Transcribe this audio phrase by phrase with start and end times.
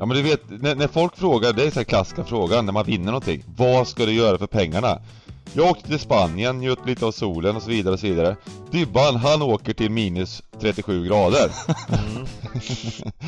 [0.00, 2.72] Ja men du vet, när, när folk frågar, det är så här klassiska frågan när
[2.72, 3.44] man vinner någonting.
[3.56, 4.98] Vad ska du göra för pengarna?
[5.52, 8.36] Jag åkte till Spanien, njöt lite av solen och så vidare och så vidare.
[8.70, 11.50] Dybban, han åker till minus 37 grader.
[11.88, 12.26] Mm.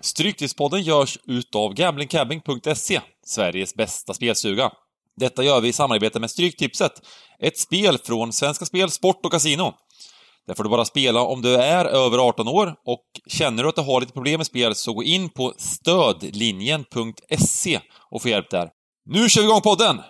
[0.00, 4.70] Stryktipspodden görs utav gamblingcabbing.se, Sveriges bästa spelstuga.
[5.20, 6.92] Detta gör vi i samarbete med Stryktipset,
[7.38, 9.74] ett spel från Svenska Spel, Sport och Casino.
[10.46, 13.74] Där får du bara spela om du är över 18 år och känner du att
[13.74, 18.70] du har lite problem med spel så gå in på stödlinjen.se och få hjälp där.
[19.04, 20.00] Nu kör vi igång podden!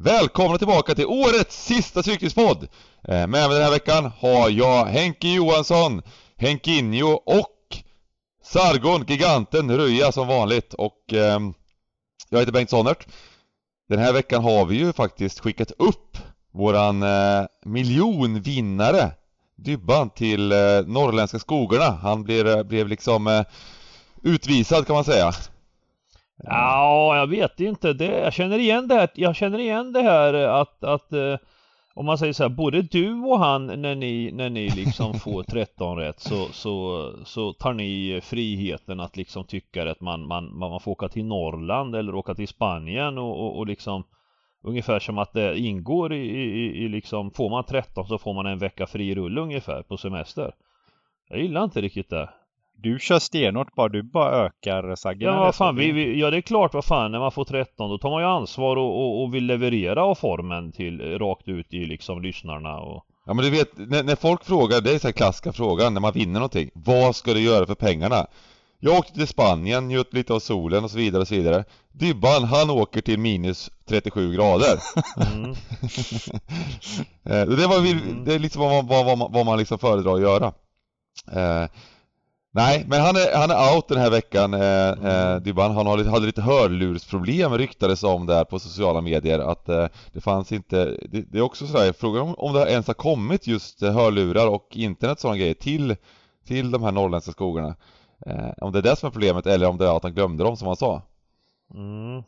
[0.00, 2.68] Välkomna tillbaka till årets sista Stryktipspodd!
[3.08, 6.02] Eh, med mig den här veckan har jag Henke Johansson,
[6.36, 7.78] Henkinho och
[8.44, 11.40] Sargon, giganten, Röja som vanligt och eh,
[12.30, 13.06] jag heter Bengt Sonnert.
[13.88, 16.18] Den här veckan har vi ju faktiskt skickat upp
[16.52, 19.10] våran eh, miljonvinnare
[19.56, 21.90] Dybban till eh, norrländska skogarna.
[22.02, 23.42] Han blev, eh, blev liksom eh,
[24.22, 25.32] utvisad kan man säga.
[26.44, 27.92] Ja, jag vet inte.
[27.92, 29.10] Det, jag känner igen det här.
[29.14, 31.36] Jag känner igen det här att, att eh,
[31.98, 35.42] om man säger så här, både du och han när ni, när ni liksom får
[35.42, 40.80] 13 rätt så, så, så tar ni friheten att liksom tycka att man, man, man
[40.80, 44.04] får åka till Norrland eller åka till Spanien och, och, och liksom
[44.62, 48.46] Ungefär som att det ingår i, i, i liksom, får man 13 så får man
[48.46, 50.54] en vecka fri rull ungefär på semester.
[51.28, 52.30] Jag gillar inte riktigt det.
[52.82, 55.28] Du kör stenhårt bara, du bara ökar saggen.
[55.28, 57.90] Ja, vad fan, vi, vi, ja det är klart vad fan, när man får 13
[57.90, 61.74] då tar man ju ansvar och, och, och vill leverera av formen till rakt ut
[61.74, 63.04] i liksom lyssnarna och...
[63.26, 66.00] Ja men du vet, när, när folk frågar, det är så här klassiska frågan när
[66.00, 66.70] man vinner någonting.
[66.74, 68.26] Vad ska du göra för pengarna?
[68.80, 71.64] Jag åkte till Spanien, njöt lite av solen och så vidare och så vidare.
[71.92, 74.78] Dybban, han åker till minus 37 grader.
[75.34, 75.54] Mm.
[77.24, 78.24] Eh, det, var, mm.
[78.24, 80.52] det är liksom vad man, vad, vad, vad man liksom föredrar att göra.
[82.56, 85.06] Eh, nej, men han är, han är out den här veckan, eh, mm.
[85.06, 85.74] eh, Dybban.
[85.74, 89.38] Han hade, hade lite hörlursproblem ryktades om där på sociala medier.
[89.38, 92.86] Att eh, det fanns inte, det, det är också sådär, frågan om, om det ens
[92.86, 95.96] har kommit just eh, hörlurar och internet och sådana grejer till,
[96.46, 97.74] till de här norrländska skogarna.
[98.26, 100.44] Eh, om det är det som är problemet eller om det är att han glömde
[100.44, 101.02] dem som han sa.
[101.74, 102.22] Mm.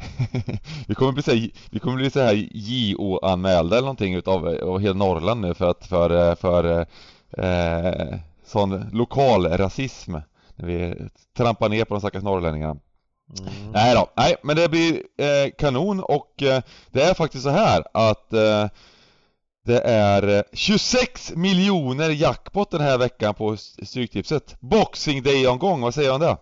[0.86, 4.80] vi kommer bli så här, vi kommer bli så här JO-anmälda eller någonting utav av
[4.80, 6.86] hela Norrland nu för att för, för
[7.30, 8.18] eh,
[8.50, 10.14] sån lokal rasism
[10.56, 12.76] när vi trampar ner på de stackars norrlänningarna.
[13.40, 13.72] Mm.
[13.72, 17.84] Nej då, nej men det blir eh, kanon och eh, det är faktiskt så här
[17.94, 18.66] att eh,
[19.64, 24.56] det är 26 eh, miljoner jackpot den här veckan på Stryktipset.
[24.60, 26.36] Boxing Day-omgång, vad säger du om det?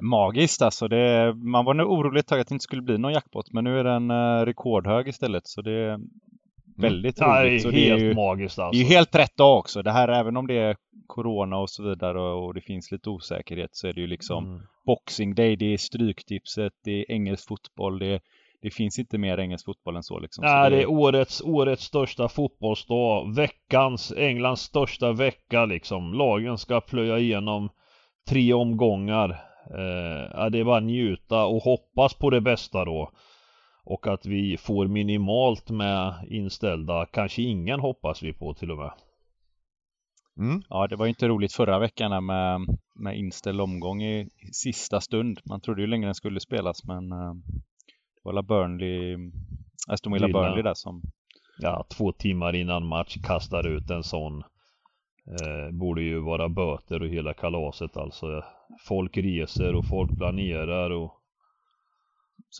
[0.00, 0.88] Magiskt alltså.
[0.88, 3.64] Det, man var nog orolig ett tag att det inte skulle bli någon jackpot men
[3.64, 6.00] nu är den uh, rekordhög istället så det.
[6.76, 7.30] Väldigt mm.
[7.30, 7.62] roligt.
[7.62, 8.78] Det är helt det är ju, magiskt alltså.
[8.78, 9.82] Det är helt rätt dag också.
[9.82, 10.76] Det här även om det är
[11.06, 14.62] Corona och så vidare och, det finns lite osäkerhet så är det ju liksom mm.
[14.86, 18.20] Boxing Day, det är Stryktipset, det är engelsk fotboll, det är
[18.64, 20.44] det finns inte mer engelsk fotboll än så liksom.
[20.44, 20.82] Nej, så det...
[20.82, 23.34] är årets, årets största fotbollsdag.
[23.36, 26.14] Veckans, Englands största vecka liksom.
[26.14, 27.68] Lagen ska plöja igenom
[28.28, 29.30] tre omgångar.
[29.70, 33.10] Eh, det är bara njuta och hoppas på det bästa då.
[33.84, 38.92] Och att vi får minimalt med inställda, kanske ingen hoppas vi på till och med.
[40.38, 40.62] Mm.
[40.68, 42.60] Ja, det var inte roligt förra veckan med,
[42.94, 45.40] med inställd omgång i sista stund.
[45.44, 47.34] Man trodde ju länge den skulle spelas men eh,
[48.22, 49.16] var Burnley,
[49.88, 51.02] Aston Villa Burnley där som...
[51.58, 54.42] Ja, två timmar innan match kastar ut en sån.
[55.26, 58.44] Eh, borde ju vara böter och hela kalaset alltså.
[58.86, 61.20] Folk reser och folk planerar och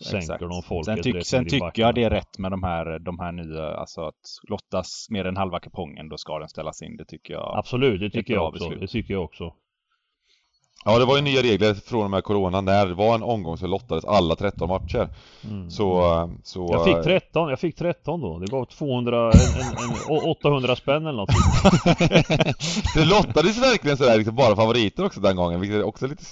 [0.03, 0.39] sänker Exakt.
[0.39, 3.31] de folket Sen, tyck, sen tycker jag det är rätt med de här, de här
[3.31, 6.97] nya, alltså att lottas mer än halva kupongen, då ska den ställas in.
[6.97, 7.57] Det tycker jag.
[7.57, 8.69] Absolut, det tycker jag också.
[8.69, 8.81] Beslut.
[8.81, 9.53] Det tycker jag också.
[10.87, 13.57] Ja det var ju nya regler från och med Corona när det var en omgång
[13.57, 15.09] så lottades alla 13 matcher.
[15.43, 15.69] Mm.
[15.69, 16.69] Så, så...
[16.71, 18.39] Jag fick 13, jag fick 13 då.
[18.39, 19.39] Det var 200, en,
[20.09, 21.29] en, en 800 spänn eller något.
[22.95, 26.23] det lottades verkligen sådär liksom bara favoriter också den gången, vilket är också lite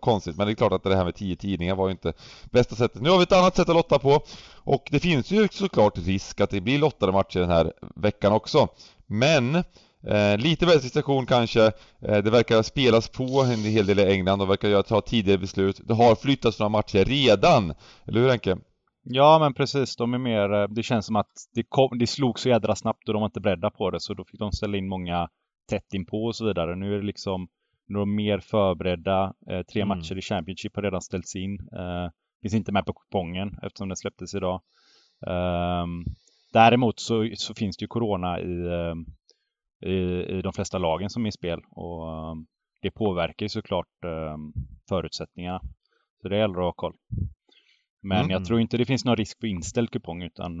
[0.00, 0.36] konstigt.
[0.36, 2.12] Men det är klart att det här med 10 tidningar var ju inte
[2.50, 3.02] bästa sättet.
[3.02, 4.20] Nu har vi ett annat sätt att lotta på.
[4.54, 8.68] Och det finns ju såklart risk att det blir lottade matcher den här veckan också.
[9.06, 9.64] Men
[10.06, 11.66] Eh, lite situation kanske,
[12.02, 15.80] eh, det verkar spelas på en hel del i England och verkar ta tidigare beslut.
[15.84, 17.74] Det har flyttats några matcher redan,
[18.06, 18.58] eller hur Henke?
[19.02, 22.38] Ja men precis, de är mer, eh, det känns som att det, kom, det slog
[22.38, 24.76] så jädra snabbt och de var inte beredda på det så då fick de ställa
[24.76, 25.28] in många
[25.68, 26.76] tätt inpå och så vidare.
[26.76, 27.48] Nu är det liksom,
[27.86, 29.88] nu är de mer förberedda, eh, tre mm.
[29.88, 31.54] matcher i Championship har redan ställts in.
[31.54, 32.10] Eh,
[32.42, 34.62] finns inte med på kupongen eftersom den släpptes idag.
[35.20, 36.04] Um,
[36.52, 39.06] däremot så, så, finns det ju Corona i, um,
[39.80, 39.94] i,
[40.38, 42.46] i, de flesta lagen som är i spel och um,
[42.82, 43.86] det påverkar ju såklart
[44.88, 45.60] förutsättningarna.
[46.22, 46.94] Så det gäller att ha koll.
[48.02, 48.30] Men mm.
[48.30, 50.58] jag tror inte det finns någon risk för inställd kupong utan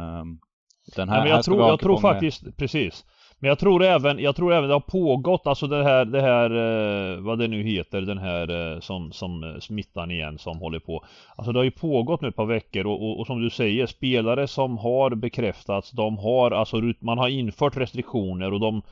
[0.96, 3.04] den här, ja, men jag här tror, jag tror faktiskt, precis.
[3.40, 6.50] Men jag tror även, jag tror även det har pågått, alltså det här, det här,
[6.50, 10.78] eh, vad det nu heter, den här eh, som, som eh, smittan igen som håller
[10.78, 11.04] på.
[11.36, 13.86] Alltså det har ju pågått nu ett par veckor och, och, och som du säger,
[13.86, 18.82] spelare som har bekräftats, de har, alltså man har infört restriktioner och de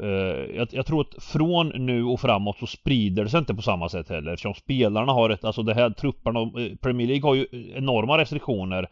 [0.00, 3.62] Eh, jag, jag, tror att från nu och framåt så sprider det sig inte på
[3.62, 7.34] samma sätt heller eftersom spelarna har ett, alltså det här trupperna, eh, Premier League har
[7.34, 8.88] ju enorma restriktioner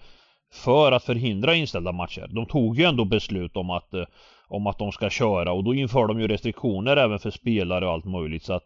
[0.52, 2.28] för att förhindra inställda matcher.
[2.30, 4.04] De tog ju ändå beslut om att eh,
[4.48, 7.92] om att de ska köra och då inför de ju restriktioner även för spelare och
[7.92, 8.64] allt möjligt så att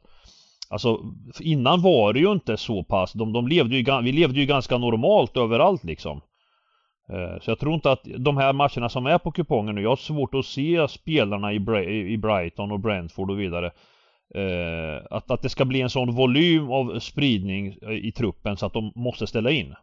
[0.71, 1.01] Alltså
[1.41, 4.79] innan var det ju inte så pass, de, de levde ju, vi levde ju ganska
[4.79, 6.21] normalt överallt liksom
[7.41, 9.97] så jag tror inte att de här matcherna som är på kupongen nu, jag har
[9.97, 11.57] svårt att se spelarna i,
[12.13, 13.67] i Brighton och Brentford och vidare
[14.35, 18.73] eh, att, att det ska bli en sån volym av spridning i truppen så att
[18.73, 19.75] de måste ställa in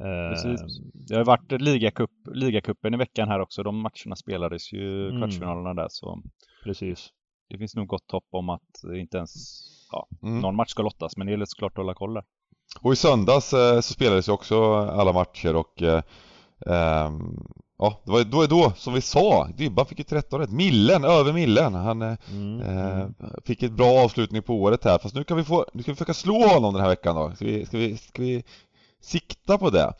[0.00, 0.60] Precis.
[0.60, 0.90] Ehm.
[0.94, 3.62] Det har varit ligacup, ligacupen i veckan här också.
[3.62, 5.20] De matcherna spelades ju mm.
[5.20, 6.22] kvartsfinalerna där så
[6.64, 7.12] Precis.
[7.48, 9.30] Det finns nog gott hopp om att inte ens
[9.92, 10.40] ja, mm.
[10.40, 12.24] någon match ska lottas men det gäller såklart att hålla koll där.
[12.80, 16.02] Och i söndags eh, så spelades ju också alla matcher och eh,
[16.66, 17.10] eh,
[17.82, 20.50] Ja, det var då, då som vi sa, Dybban fick ju 13 rätt.
[20.50, 21.74] Millen, över millen.
[21.74, 22.60] Han eh, mm.
[22.60, 23.06] eh,
[23.44, 24.98] fick ett bra avslutning på året här.
[24.98, 27.32] Fast nu kan vi få, nu ska vi försöka slå honom den här veckan då.
[27.34, 28.44] Ska vi, ska vi, ska vi
[29.00, 29.92] sikta på det.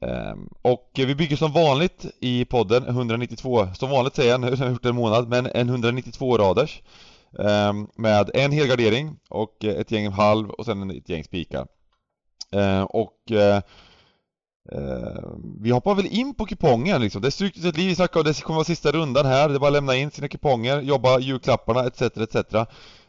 [0.00, 4.70] Ehm, och vi bygger som vanligt i podden 192, som vanligt säger jag, nu har
[4.70, 6.82] gjort en månad, men en 192 raders
[7.38, 11.66] ehm, med en helgardering och ett gäng halv och sen ett gäng spikar.
[12.54, 13.62] Eh, och eh,
[14.72, 15.22] eh,
[15.60, 17.22] vi hoppar väl in på kupongen liksom.
[17.22, 19.58] Det är strykt ett liv, vi snackade det kommer vara sista rundan här, det är
[19.58, 22.36] bara att lämna in sina kuponger, jobba julklapparna etc etc.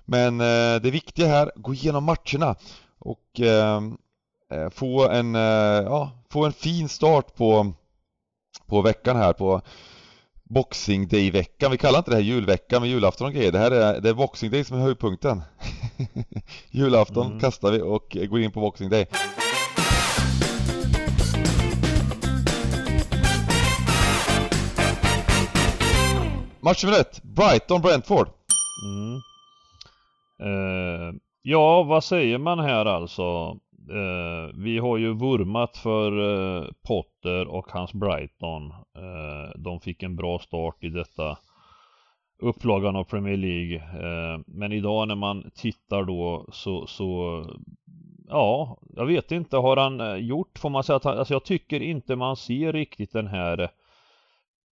[0.05, 2.55] Men eh, det viktiga här, gå igenom matcherna
[2.99, 3.81] och eh,
[4.53, 5.41] eh, få en, eh,
[5.85, 7.73] ja, få en fin start på,
[8.65, 9.61] på veckan här på
[10.53, 11.71] Boxing Day-veckan.
[11.71, 13.51] Vi kallar inte det här julveckan med julafton och grejer.
[13.51, 15.41] Det här är, det är Boxing Day som är höjdpunkten.
[16.71, 17.39] julafton mm.
[17.39, 19.05] kastar vi och går in på Boxing Day.
[26.59, 28.27] Match nummer ett, Brighton-Brentford.
[28.85, 29.15] Mm.
[30.43, 33.57] Uh, ja, vad säger man här alltså?
[33.89, 38.71] Eh, vi har ju vurmat för eh, Potter och hans Brighton.
[38.71, 41.37] Eh, de fick en bra start i detta
[42.41, 43.75] upplagan av Premier League.
[43.75, 47.43] Eh, men idag när man tittar då så, så
[48.27, 51.45] ja, jag vet inte, har han eh, gjort, får man säga att han, alltså jag
[51.45, 53.69] tycker inte man ser riktigt den här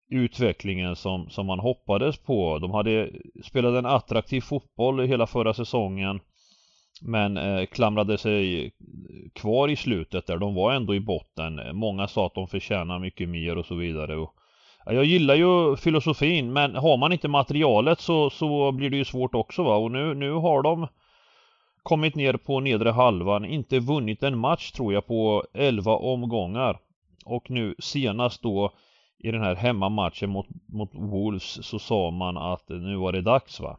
[0.10, 2.60] utvecklingen som, som man hoppades på.
[2.60, 3.12] De hade
[3.44, 6.20] spelat en attraktiv fotboll hela förra säsongen.
[7.02, 8.72] Men eh, klamrade sig
[9.34, 10.38] kvar i slutet där.
[10.38, 11.62] De var ändå i botten.
[11.74, 14.18] Många sa att de förtjänar mycket mer och så vidare.
[14.18, 14.34] Och,
[14.86, 19.06] ja, jag gillar ju filosofin men har man inte materialet så, så blir det ju
[19.06, 19.76] svårt också va.
[19.76, 20.88] Och nu, nu har de
[21.84, 23.46] kommit ner på nedre halvan.
[23.46, 26.80] Inte vunnit en match tror jag på 11 omgångar.
[27.26, 28.72] Och nu senast då
[29.20, 33.60] i den här hemmamatchen mot, mot Wolves så sa man att nu var det dags
[33.60, 33.78] va.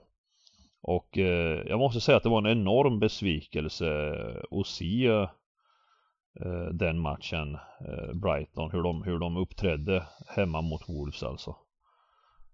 [0.83, 4.15] Och eh, jag måste säga att det var en enorm besvikelse
[4.51, 10.07] att se eh, den matchen, eh, Brighton, hur de, hur de uppträdde
[10.37, 11.57] hemma mot Wolves alltså.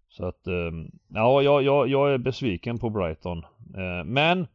[0.08, 3.38] Så att, ehm, ja, jag, jag, jag är besviken på Brighton.
[3.76, 4.46] Eh, men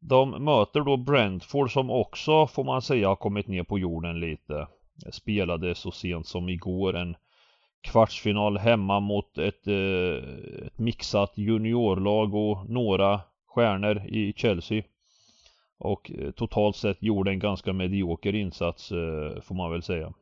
[0.00, 4.66] de möter då Brentford som också, får man säga, har kommit ner på jorden lite.
[5.12, 7.16] Spelade så sent som igår en
[7.82, 14.82] kvartsfinal hemma mot ett, eh, ett mixat juniorlag och några stjärnor i Chelsea.
[15.78, 20.12] Och eh, totalt sett gjorde en ganska medioker insats eh, får man väl säga.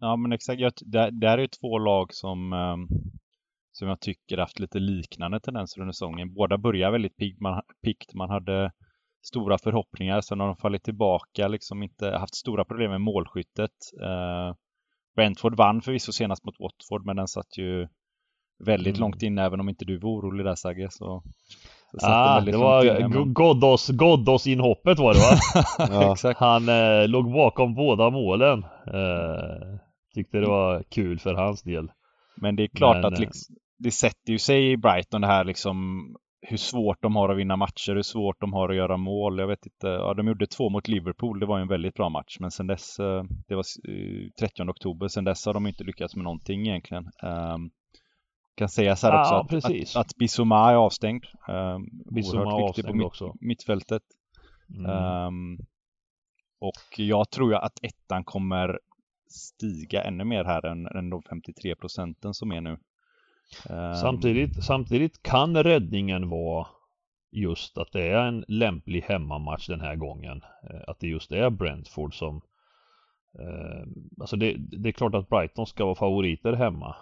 [0.00, 2.76] Ja men exakt, jag, där, där är två lag som, eh,
[3.72, 6.34] som jag tycker haft lite liknande tendenser under säsongen.
[6.34, 8.14] Båda börjar väldigt piggt, man, pikt.
[8.14, 8.72] man hade
[9.26, 13.70] stora förhoppningar, sen har de fallit tillbaka, liksom inte haft stora problem med målskyttet.
[14.02, 14.54] Eh,
[15.16, 17.88] Brentford vann förvisso senast mot Watford, men den satt ju
[18.64, 19.00] väldigt mm.
[19.00, 20.88] långt in, även om inte du var orolig där Sagge.
[20.90, 21.22] Så,
[22.00, 22.84] så ah, det var
[23.34, 25.64] Ghoddos, Ghoddos inhoppet var det va?
[25.94, 26.12] ja.
[26.12, 26.40] Exakt.
[26.40, 28.64] Han eh, låg bakom båda målen.
[28.86, 29.78] Eh,
[30.14, 31.90] tyckte det var kul för hans del.
[32.36, 35.26] Men det är klart men, att eh, liksom, det sätter ju sig i Brighton det
[35.26, 36.06] här liksom
[36.46, 39.38] hur svårt de har att vinna matcher, hur svårt de har att göra mål.
[39.38, 42.08] Jag vet inte, ja, de gjorde två mot Liverpool, det var ju en väldigt bra
[42.08, 43.64] match, men sen dess, eh, det var
[44.40, 47.04] 30 eh, oktober, sen dess har de inte lyckats med någonting egentligen.
[47.22, 47.70] Um,
[48.56, 51.24] kan sägas här också ja, att, att, att Bissoma är avstängd.
[51.48, 53.34] Um, Bissoma är avstängd på mitt, också.
[53.40, 54.02] mittfältet.
[54.76, 54.90] Mm.
[54.90, 55.58] Um,
[56.60, 58.78] och jag tror ju att ettan kommer
[59.30, 62.78] stiga ännu mer här än, än de 53 procenten som är nu.
[63.70, 63.94] Um...
[63.94, 66.66] Samtidigt, samtidigt kan räddningen vara
[67.30, 70.42] just att det är en lämplig hemmamatch den här gången.
[70.70, 72.40] Eh, att det just är Brentford som
[73.38, 73.86] eh,
[74.20, 76.96] Alltså det, det, är klart att Brighton ska vara favoriter hemma.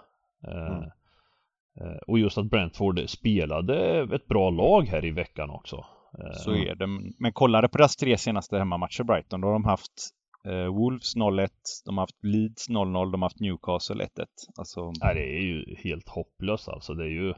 [0.46, 0.82] Eh, mm.
[1.80, 5.84] eh, och just att Brentford spelade ett bra lag här i veckan också.
[6.32, 6.87] Så är det.
[7.18, 9.92] Men kollade på deras tre senaste hemmamatcher Brighton, då har de haft
[10.44, 11.49] Wolves 0-1,
[11.84, 14.26] de har haft Leeds 0-0, de har haft Newcastle 1-1.
[14.56, 14.92] Alltså...
[15.02, 16.94] Nej, det är ju helt hopplöst alltså.
[16.94, 17.34] Det är ju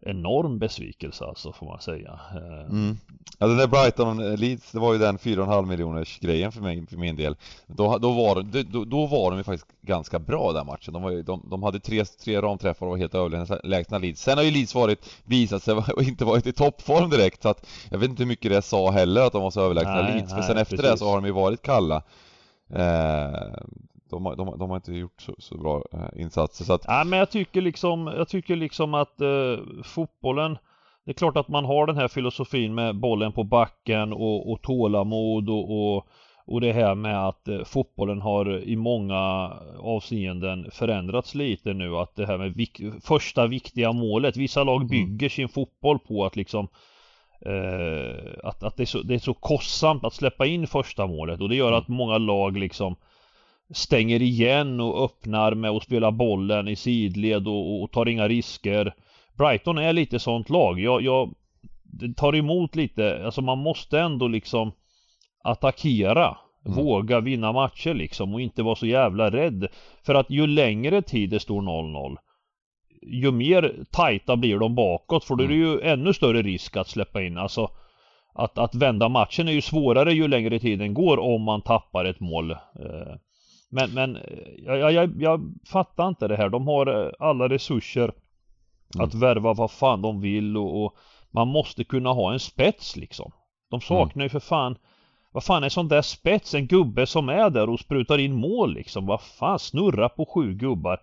[0.00, 2.20] enorm besvikelse alltså får man säga.
[2.34, 2.96] Eh, mm.
[3.38, 6.86] Ja den där Brighton eh, Leeds, det var ju den 4,5 miljoners grejen för, mig,
[6.86, 7.36] för min del.
[7.66, 10.92] Då, då, var, då, då var de ju faktiskt ganska bra den matchen.
[10.92, 14.22] De, var, de, de hade tre, tre ramträffar och var helt överlägsna Leeds.
[14.22, 17.66] Sen har ju Leeds varit, visat sig och inte varit i toppform direkt så att
[17.90, 20.34] jag vet inte hur mycket det sa heller att de var så överlägsna nej, Leeds.
[20.34, 20.92] För sen efter precis.
[20.92, 22.02] det så har de ju varit kalla.
[22.70, 23.52] Eh,
[24.10, 26.84] de, de, de har inte gjort så, så bra eh, insatser så att...
[26.86, 30.58] Ja, men jag tycker liksom, jag tycker liksom att eh, fotbollen
[31.04, 34.62] Det är klart att man har den här filosofin med bollen på backen och, och
[34.62, 36.06] tålamod och, och,
[36.46, 42.16] och det här med att eh, fotbollen har i många avseenden förändrats lite nu att
[42.16, 44.88] det här med vik första viktiga målet Vissa lag mm.
[44.88, 45.30] bygger mm.
[45.30, 46.68] sin fotboll på att liksom
[47.40, 51.40] eh, att, att det, är så, det är så kostsamt att släppa in första målet
[51.40, 51.78] och det gör mm.
[51.78, 52.96] att många lag liksom
[53.74, 58.94] stänger igen och öppnar med att spela bollen i sidled och, och tar inga risker.
[59.38, 60.80] Brighton är lite sånt lag.
[60.80, 61.34] Jag, jag
[62.16, 64.72] tar emot lite, alltså man måste ändå liksom
[65.44, 66.36] attackera.
[66.66, 66.84] Mm.
[66.84, 69.66] Våga vinna matcher liksom och inte vara så jävla rädd.
[70.02, 72.16] För att ju längre tid det står 0-0
[73.08, 75.68] ju mer tajta blir de bakåt för då är det mm.
[75.68, 77.38] ju ännu större risk att släppa in.
[77.38, 77.70] Alltså
[78.34, 82.20] att, att vända matchen är ju svårare ju längre tiden går om man tappar ett
[82.20, 82.50] mål.
[82.50, 82.56] Eh,
[83.70, 84.18] men, men
[84.58, 86.48] jag, jag, jag fattar inte det här.
[86.48, 88.12] De har eh, alla resurser
[88.94, 89.06] mm.
[89.06, 90.96] att värva vad fan de vill och, och,
[91.30, 93.32] man måste kunna ha en spets liksom.
[93.70, 94.24] De saknar mm.
[94.24, 94.76] ju för fan
[95.32, 96.54] vad fan är sån där spets?
[96.54, 99.06] En gubbe som är där och sprutar in mål liksom.
[99.06, 101.00] Vad fan, snurra på sju gubbar.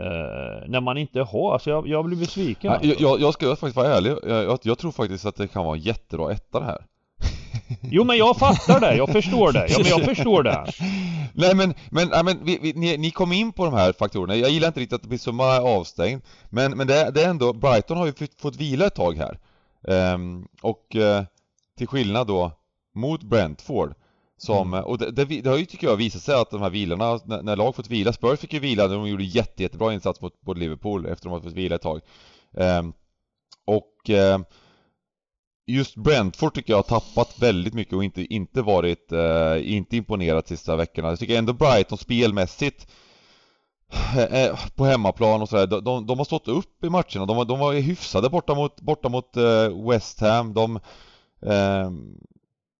[0.00, 2.72] Eh, när man inte har, alltså jag, jag blir besviken.
[2.72, 3.02] alltså.
[3.02, 4.14] jag, jag ska faktiskt vara ärlig.
[4.26, 6.86] Jag, jag, tror faktiskt att det kan vara jättebra etta det här.
[7.80, 9.66] Jo men jag fattar det, jag förstår det.
[9.68, 10.64] Ja men jag förstår det.
[11.34, 14.36] Nej men, men, ja, men vi, vi, ni, ni, kom in på de här faktorerna.
[14.36, 16.22] Jag gillar inte riktigt att Bissoma är avstängd.
[16.50, 19.38] Men, men det, det, är ändå, Brighton har ju fått vila ett tag här.
[20.14, 21.22] Um, och uh,
[21.78, 22.52] till skillnad då
[22.94, 23.94] mot Brentford
[24.36, 24.84] som, mm.
[24.84, 27.42] och det, det, det, har ju tycker jag visat sig att de här vilorna, när,
[27.42, 30.58] när lag fått vila, Spurs fick ju vila, de gjorde jätte, jättebra insats mot, mot
[30.58, 32.00] Liverpool efter att de har fått vila ett tag.
[32.52, 32.92] Um,
[33.64, 34.44] och um,
[35.66, 40.48] just Brentford tycker jag har tappat väldigt mycket och inte, inte varit, uh, inte imponerat
[40.48, 41.08] sista veckorna.
[41.08, 42.90] Jag tycker ändå Brighton spelmässigt
[44.16, 47.58] uh, på hemmaplan och sådär, de, de, de, har stått upp i matcherna, de, de
[47.58, 50.80] var hyfsade borta mot, borta mot uh, West Ham, de
[51.46, 52.18] ehm,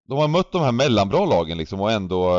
[0.07, 2.33] de har mött de här mellanbra lagen liksom och ändå,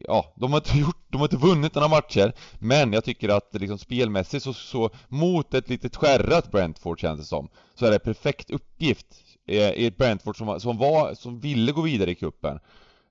[0.00, 2.32] ja, de har inte gjort, de har inte vunnit några matcher.
[2.58, 7.26] Men jag tycker att liksom spelmässigt så, så mot ett litet skärrat Brentford känns det
[7.26, 9.06] som Så är det perfekt uppgift
[9.46, 12.58] i ett Brentford som, som var, som ville gå vidare i cupen.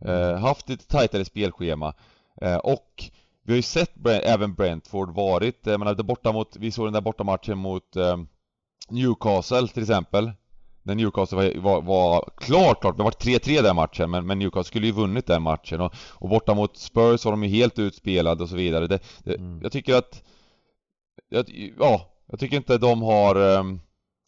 [0.06, 1.94] Eh, Haft ett tajtare spelschema.
[2.42, 3.04] Eh, och
[3.44, 6.94] vi har ju sett Brent, även Brentford varit, jag menar, borta mot, vi såg den
[6.94, 8.18] där bortamatchen mot eh,
[8.90, 10.32] Newcastle till exempel
[10.84, 14.64] när Newcastle var, var, var klart, klart, det var 3-3 den matchen men, men, Newcastle
[14.64, 18.44] skulle ju vunnit den matchen och, och borta mot Spurs var de ju helt utspelade
[18.44, 18.88] och så vidare.
[18.88, 19.60] Det, det, mm.
[19.64, 20.24] Jag tycker att,
[21.30, 23.82] jag, ja, jag tycker inte de har um,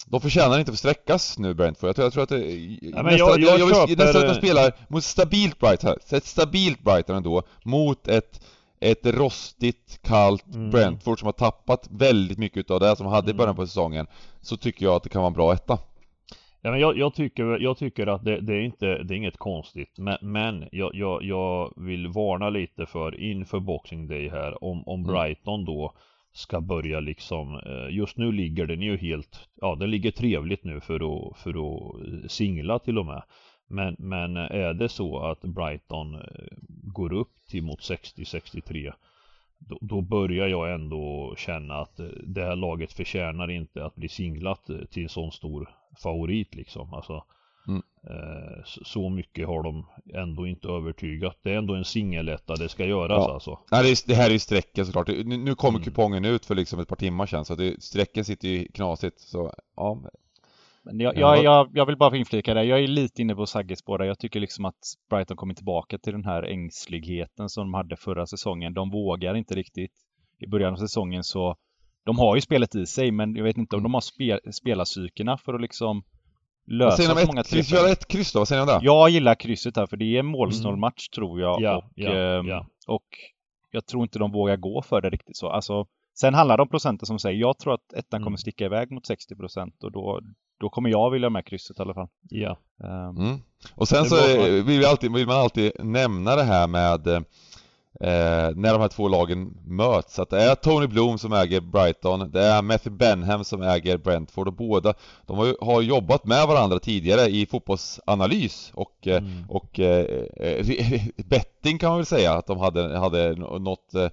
[0.05, 1.87] de förtjänar inte att sträckas nu Brentford.
[1.87, 2.37] Jag tror, jag tror att det,
[2.81, 6.83] ja, nästan, jag, jag, jag, vill, nästan att de spelar mot stabilt Brighton, ett stabilt
[6.83, 8.41] Brighton ändå, mot ett
[8.83, 10.69] ett rostigt, kallt mm.
[10.69, 14.07] Brentford som har tappat väldigt mycket av det som de hade i början på säsongen
[14.41, 15.77] Så tycker jag att det kan vara en bra etta
[16.65, 19.37] Ja, men jag, jag, tycker, jag tycker att det, det, är inte, det är inget
[19.37, 24.87] konstigt men, men jag, jag, jag, vill varna lite för inför Boxing Day här om,
[24.87, 25.13] om mm.
[25.13, 25.93] Brighton då
[26.31, 30.79] ska börja liksom eh, Just nu ligger den ju helt Ja den ligger trevligt nu
[30.79, 33.23] för att, för att singla till och med
[33.67, 36.21] men, men är det så att Brighton eh,
[36.83, 38.93] går upp till mot 60-63
[39.67, 44.69] då, då, börjar jag ändå känna att det här laget förtjänar inte att bli singlat
[44.91, 45.69] till en sån stor
[46.03, 46.93] favorit liksom.
[46.93, 47.23] Alltså,
[47.67, 47.81] mm.
[48.03, 51.37] eh, så mycket har de ändå inte övertygat.
[51.43, 53.33] Det är ändå en singeletta det ska göras ja.
[53.33, 53.59] alltså.
[53.69, 55.07] Det, det här är ju strecken såklart.
[55.07, 55.83] Nu, nu kommer mm.
[55.83, 59.19] kupongen ut för liksom ett par timmar sedan så det, strecken sitter ju knasigt.
[59.19, 60.01] Så ja,
[60.83, 62.63] men jag, jag, jag, jag, vill bara inflika det.
[62.63, 66.13] Jag är lite inne på Sagges spår Jag tycker liksom att Brighton kommer tillbaka till
[66.13, 68.73] den här ängsligheten som de hade förra säsongen.
[68.73, 69.91] De vågar inte riktigt.
[70.39, 71.55] I början av säsongen så
[72.05, 75.37] de har ju spelet i sig, men jag vet inte om de har spel, spelarpsykerna
[75.37, 76.03] för att liksom
[76.65, 77.43] lösa så många.
[77.43, 78.39] Ska vi ett kryss då?
[78.39, 78.85] Vad säger ni om det?
[78.85, 80.79] Jag gillar krysset här, för det är en målsnål mm.
[80.79, 81.61] match tror jag.
[81.61, 82.67] Ja, och, ja, eh, ja.
[82.87, 83.05] och
[83.71, 85.49] jag tror inte de vågar gå för det riktigt så.
[85.49, 85.87] Alltså,
[86.19, 88.23] sen handlar det om procenten som säger, jag tror att ettan mm.
[88.23, 90.21] kommer sticka iväg mot 60 procent och då,
[90.57, 92.07] då kommer jag vilja med krysset i alla fall.
[92.29, 92.57] Ja.
[92.77, 93.39] Um, mm.
[93.75, 97.07] Och sen så vill, vi alltid, vill man alltid nämna det här med
[97.99, 100.19] eh, när de här två lagen möts.
[100.19, 104.47] Att det är Tony Bloom som äger Brighton, det är Matthew Benham som äger Brentford
[104.47, 104.93] och båda
[105.25, 109.49] de har, har jobbat med varandra tidigare i fotbollsanalys och, eh, mm.
[109.49, 110.25] och eh,
[111.25, 114.09] betting kan man väl säga att de hade, hade något eh,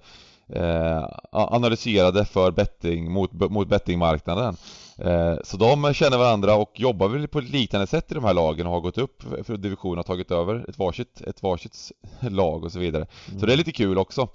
[1.31, 4.55] analyserade för betting mot, mot bettingmarknaden.
[4.97, 8.33] Eh, så de känner varandra och jobbar väl på ett liknande sätt i de här
[8.33, 12.63] lagen och har gått upp för divisionen och tagit över ett varsitt, ett varsitt lag
[12.63, 13.07] och så vidare.
[13.27, 13.39] Mm.
[13.39, 14.27] Så det är lite kul också.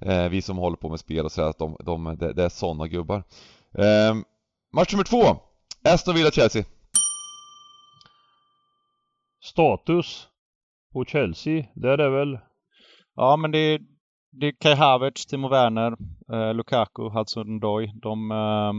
[0.00, 2.48] Eh, vi som håller på med spel och så att de, de, det, det är
[2.48, 3.22] sådana gubbar.
[3.78, 4.14] Eh,
[4.72, 5.36] match nummer två.
[5.84, 6.64] Aston Villa-Chelsea.
[9.42, 10.28] Status
[10.92, 12.38] på Chelsea, där är väl...
[13.16, 13.80] Ja men det,
[14.40, 15.96] det är Kai Havertz, Timo Werner,
[16.32, 17.90] eh, Lukaku, Hudson-Odoi.
[18.02, 18.72] De eh,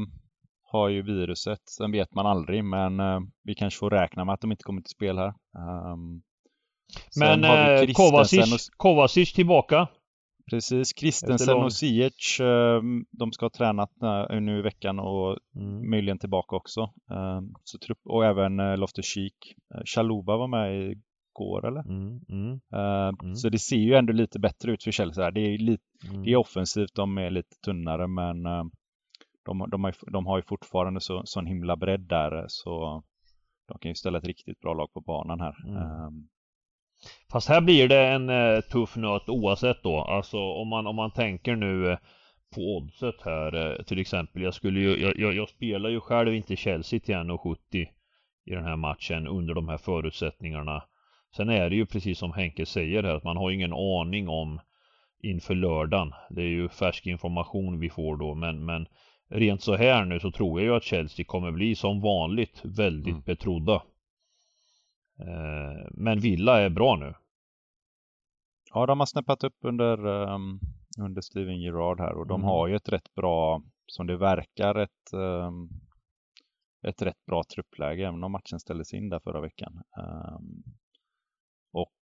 [0.63, 1.69] har ju viruset.
[1.69, 4.81] Sen vet man aldrig, men eh, vi kanske får räkna med att de inte kommer
[4.81, 5.33] till spel här.
[5.93, 6.21] Um,
[7.19, 8.77] men eh, Kovacic, och...
[8.77, 9.87] Kovacic tillbaka.
[10.49, 13.91] Precis, Kristensen och Ziyech, eh, de ska ha tränat
[14.29, 15.89] eh, nu i veckan och mm.
[15.89, 16.81] möjligen tillbaka också.
[17.11, 19.55] Ehm, så trupp, och även eh, Loftus-Cheek.
[19.85, 21.01] Chaluba var med
[21.37, 21.81] igår eller?
[21.81, 25.31] Mm, mm, uh, så det ser ju ändå lite bättre ut för Chelsea.
[25.31, 26.23] Det är, lite, mm.
[26.23, 28.63] det är offensivt, de är lite tunnare men uh,
[29.45, 33.03] de, de, har, de har ju fortfarande så, sån himla bredd där så
[33.67, 35.55] de kan ju ställa ett riktigt bra lag på banan här.
[35.67, 36.27] Um,
[37.31, 39.99] Fast här blir det en uh, tuff nöt oavsett då.
[39.99, 41.97] Alltså om man, om man tänker nu
[42.55, 44.41] på oddset här till exempel.
[44.41, 47.87] Jag skulle ju, jag, jag, jag spelar ju själv inte Chelsea till 1,70
[48.45, 50.83] i den här matchen under de här förutsättningarna.
[51.37, 54.59] Sen är det ju precis som Henke säger här att man har ingen aning om
[55.19, 56.13] inför lördagen.
[56.29, 58.87] Det är ju färsk information vi får då men, men
[59.29, 63.11] rent så här nu så tror jag ju att Chelsea kommer bli som vanligt väldigt
[63.13, 63.23] mm.
[63.25, 63.75] betrodda.
[65.19, 67.13] Eh, men Villa är bra nu.
[68.73, 70.59] Ja, de har snäppat upp under, um,
[70.99, 72.49] under Steven Gerrard här och de mm.
[72.49, 75.69] har ju ett rätt bra, som det verkar, ett, um,
[76.87, 79.81] ett rätt bra truppläge även om matchen ställdes in där förra veckan.
[79.97, 80.63] Um,
[81.77, 81.95] och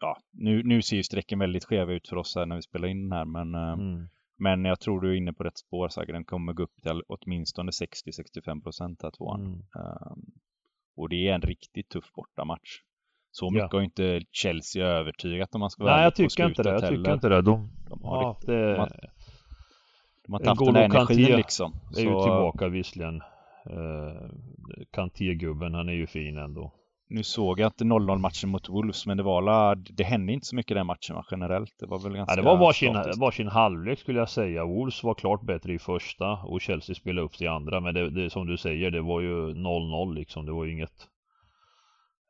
[0.00, 2.88] ja, nu, nu ser ju strecken väldigt skeva ut för oss här när vi spelar
[2.88, 4.08] in den här men, eh, mm.
[4.38, 6.14] men jag tror du är inne på rätt spår säkert.
[6.14, 9.40] Den kommer gå upp till åtminstone 60-65 procent här tvåan.
[9.40, 9.54] Mm.
[9.54, 10.24] Um,
[10.96, 12.70] och det är en riktigt tuff bortamatch.
[13.32, 13.78] Så mycket ja.
[13.78, 16.70] har inte Chelsea övertygat om man ska vara Nej, jag tycker inte det.
[16.70, 17.12] Jag tycker heller.
[17.12, 17.42] inte det.
[17.42, 18.72] De, de har, ja, det...
[18.72, 18.90] de har,
[20.26, 21.72] de har tappat den här energin liksom.
[21.96, 23.22] är ju tillbaka visserligen.
[23.70, 24.30] Uh,
[24.90, 26.74] Kanté-gubben, han är ju fin ändå.
[27.12, 30.46] Nu såg jag inte 0-0 matchen mot Wolves, men det var la, det hände inte
[30.46, 31.74] så mycket den matchen va, generellt.
[31.78, 32.32] Det var väl ganska...
[32.32, 34.64] Ja, det var varsin, varsin halvlek skulle jag säga.
[34.64, 37.80] Wolves var klart bättre i första och Chelsea spelade upp sig i andra.
[37.80, 40.46] Men det, det som du säger, det var ju 0-0 liksom.
[40.46, 41.08] Det var ju inget...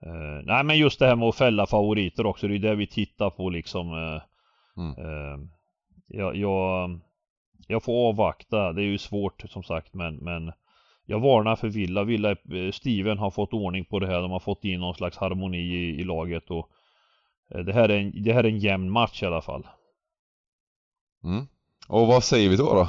[0.06, 2.86] Uh, nej men just det här med att fälla favoriter också, det är det vi
[2.86, 3.92] tittar på liksom.
[3.92, 4.22] Uh,
[4.76, 5.06] mm.
[5.06, 5.46] uh,
[6.06, 7.00] jag, jag,
[7.68, 8.72] jag får avvakta.
[8.72, 10.52] Det är ju svårt som sagt men, men
[11.11, 12.05] jag varnar för Villa.
[12.05, 14.23] Villa-Steven eh, har fått ordning på det här.
[14.23, 16.70] De har fått in någon slags harmoni i, i laget och
[17.55, 19.66] eh, det här, är en, det här är en jämn match i alla fall.
[21.25, 21.46] Mm.
[21.88, 22.88] Och vad säger vi då då?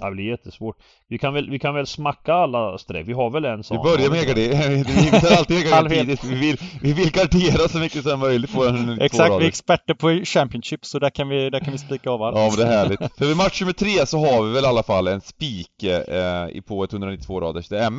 [0.00, 0.76] Ja, det blir jättesvårt.
[1.08, 3.08] Vi kan väl, vi kan väl smacka alla streck.
[3.08, 3.76] Vi har väl en sån.
[3.76, 4.84] Vi börjar med gardering.
[4.84, 6.24] Vi tar alltid gardering tidigt.
[6.24, 9.94] Vi vill, vi vill gardera så mycket som möjligt på en Exakt, vi är experter
[9.94, 12.36] på Championship så där kan vi, där kan vi spika av allt.
[12.36, 13.00] Ja, men det är härligt.
[13.18, 16.60] För vid match nummer tre så har vi väl i alla fall en spik eh,
[16.66, 17.68] på 192 raders.
[17.68, 17.90] Det är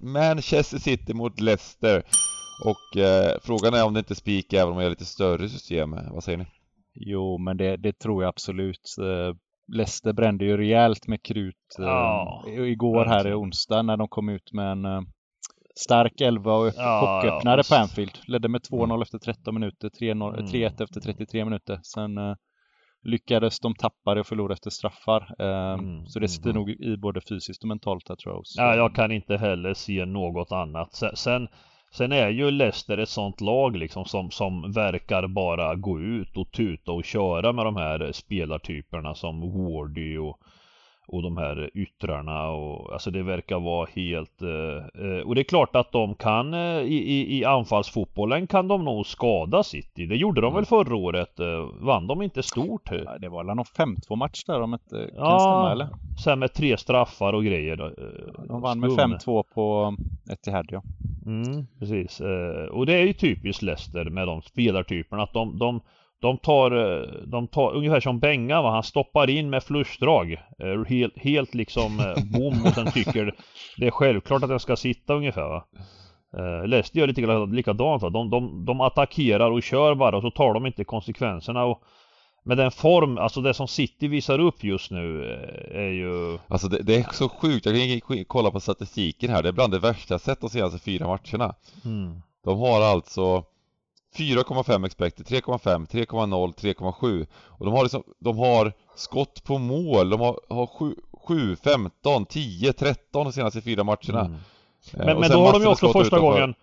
[0.00, 2.02] Manchester City mot Leicester.
[2.64, 5.48] Och eh, frågan är om det inte är spik även om jag är lite större
[5.48, 5.96] system.
[6.10, 6.46] Vad säger ni?
[6.94, 8.94] Jo, men det, det tror jag absolut.
[9.68, 14.08] Eh, Leicester brände ju rejält med krut ja, eh, igår här i onsdag när de
[14.08, 15.00] kom ut med en eh,
[15.74, 18.18] stark 11 och ja, chocköppnare ja, på Anfield.
[18.26, 19.02] Ledde med 2-0 mm.
[19.02, 20.10] efter 13 minuter, 3-1
[20.54, 20.66] mm.
[20.66, 21.80] efter 33 minuter.
[21.82, 22.34] Sen eh,
[23.02, 25.42] lyckades de tappa det och förlora efter straffar.
[25.42, 26.60] Ehm, mm, så det sitter mm.
[26.60, 28.38] nog i både fysiskt och mentalt där tror jag.
[28.40, 28.60] Också.
[28.60, 30.94] Ja, jag kan inte heller se något annat.
[30.94, 31.48] Sen, sen
[31.90, 36.52] Sen är ju Leicester ett sånt lag liksom som, som verkar bara gå ut och
[36.52, 40.40] tuta och köra med de här spelartyperna som Wardy och
[41.08, 45.44] och de här yttrarna och alltså det verkar vara helt eh, eh, och det är
[45.44, 50.06] klart att de kan eh, i, i, anfallsfotbollen kan de nog skada City.
[50.06, 50.56] Det gjorde de mm.
[50.56, 51.40] väl förra året?
[51.40, 52.90] Eh, vann de inte stort?
[52.90, 55.88] Ja, det var väl någon 5-2 match där om inte kan ja, stämma eller?
[56.24, 57.84] Sen med tre straffar och grejer.
[57.84, 59.96] Eh, de vann med 5-2 på
[60.30, 60.82] Etihad ja.
[61.26, 62.20] Mm, precis.
[62.20, 65.80] Eh, och det är ju typiskt Leicester med de spelartyperna att de, de
[66.20, 70.32] de tar, eh, de tar ungefär som Benga va, han stoppar in med flushdrag.
[70.32, 73.34] Eh, helt, helt liksom eh, bom och sen tycker
[73.76, 75.64] det är självklart att den ska sitta ungefär va.
[76.66, 78.10] Leicester gör lite likadant va.
[78.10, 81.82] De, de, de attackerar och kör bara och så tar de inte konsekvenserna och
[82.44, 85.24] med den form, alltså det som City visar upp just nu
[85.70, 86.38] är ju...
[86.48, 89.72] Alltså det, det är så sjukt, jag kan kolla på statistiken här, det är bland
[89.72, 91.54] det värsta jag sett de senaste fyra matcherna.
[91.84, 92.20] Mm.
[92.44, 93.44] De har alltså
[94.16, 100.20] 4,5 expected, 3,5, 3,0, 3,7 och de har liksom, de har skott på mål, de
[100.20, 100.94] har, har 7,
[101.26, 104.20] 7, 15, 10, 13 de senaste fyra matcherna.
[104.20, 104.34] Mm.
[104.94, 106.54] Eh, men, men då har de ju också första gången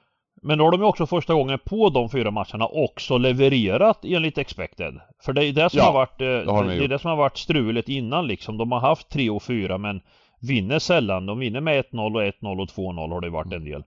[0.41, 4.37] men då har de ju också första gången på de fyra matcherna också levererat enligt
[4.37, 4.99] expected.
[5.23, 7.09] För det är det som ja, har varit eh, det, har de det det som
[7.09, 8.57] har varit strulet innan liksom.
[8.57, 10.01] De har haft 3 och 4 men
[10.41, 11.25] vinner sällan.
[11.25, 13.83] De vinner med 1-0 och 1-0 och 2-0 har det varit en del.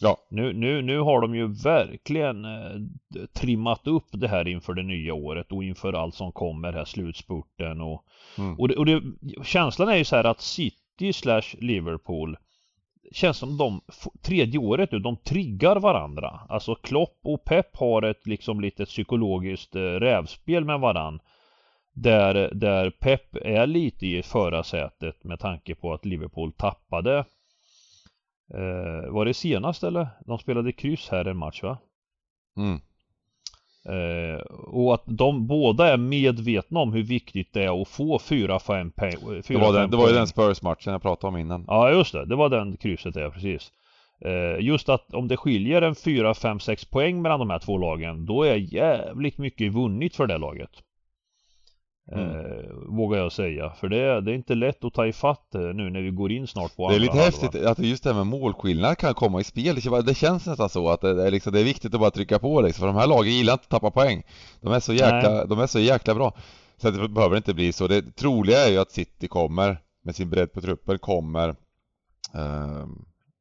[0.00, 0.16] Ja.
[0.28, 2.80] Nu, nu, nu har de ju verkligen eh,
[3.32, 7.80] trimmat upp det här inför det nya året och inför allt som kommer här, slutspurten
[7.80, 8.04] och,
[8.38, 8.58] mm.
[8.58, 9.02] och, det, och det,
[9.44, 12.36] känslan är ju så här att City slash Liverpool
[13.12, 13.80] känns som de
[14.22, 16.40] tredje året nu, de triggar varandra.
[16.48, 21.20] Alltså Klopp och Pep har ett liksom lite psykologiskt eh, rävspel med varann.
[21.92, 27.24] Där, där Pep är lite i förarsätet med tanke på att Liverpool tappade
[28.54, 30.08] Eh, var det senast eller?
[30.26, 31.78] De spelade kryss här en match va?
[32.56, 32.80] Mm.
[33.88, 38.90] Eh, och att de båda är medvetna om hur viktigt det är att få 4-5
[38.90, 39.42] poäng.
[39.48, 41.64] Det var, den, det var ju den Spurs-matchen jag pratade om innan.
[41.68, 43.72] Ja just det, det var den krysset där precis.
[44.20, 47.78] Eh, just att om det skiljer en 4, 5, 6 poäng mellan de här två
[47.78, 50.70] lagen då är jävligt mycket vunnit för det laget.
[52.12, 52.30] Mm.
[52.30, 53.70] Eh, vågar jag säga.
[53.70, 56.32] För det är, det är inte lätt att ta ifatt eh, nu när vi går
[56.32, 57.24] in snart på Det är lite halva.
[57.24, 59.76] häftigt att just det här med målskillnad kan komma i spel.
[60.04, 62.60] Det känns nästan så att det är, liksom, det är viktigt att bara trycka på
[62.60, 62.80] liksom.
[62.80, 64.22] För de här lagen gillar inte att tappa poäng.
[64.60, 66.32] De är så jäkla, de är så jäkla bra.
[66.76, 67.86] Så det behöver inte bli så.
[67.88, 71.48] Det troliga är ju att City kommer, med sin bredd på truppen, kommer
[72.34, 72.86] eh,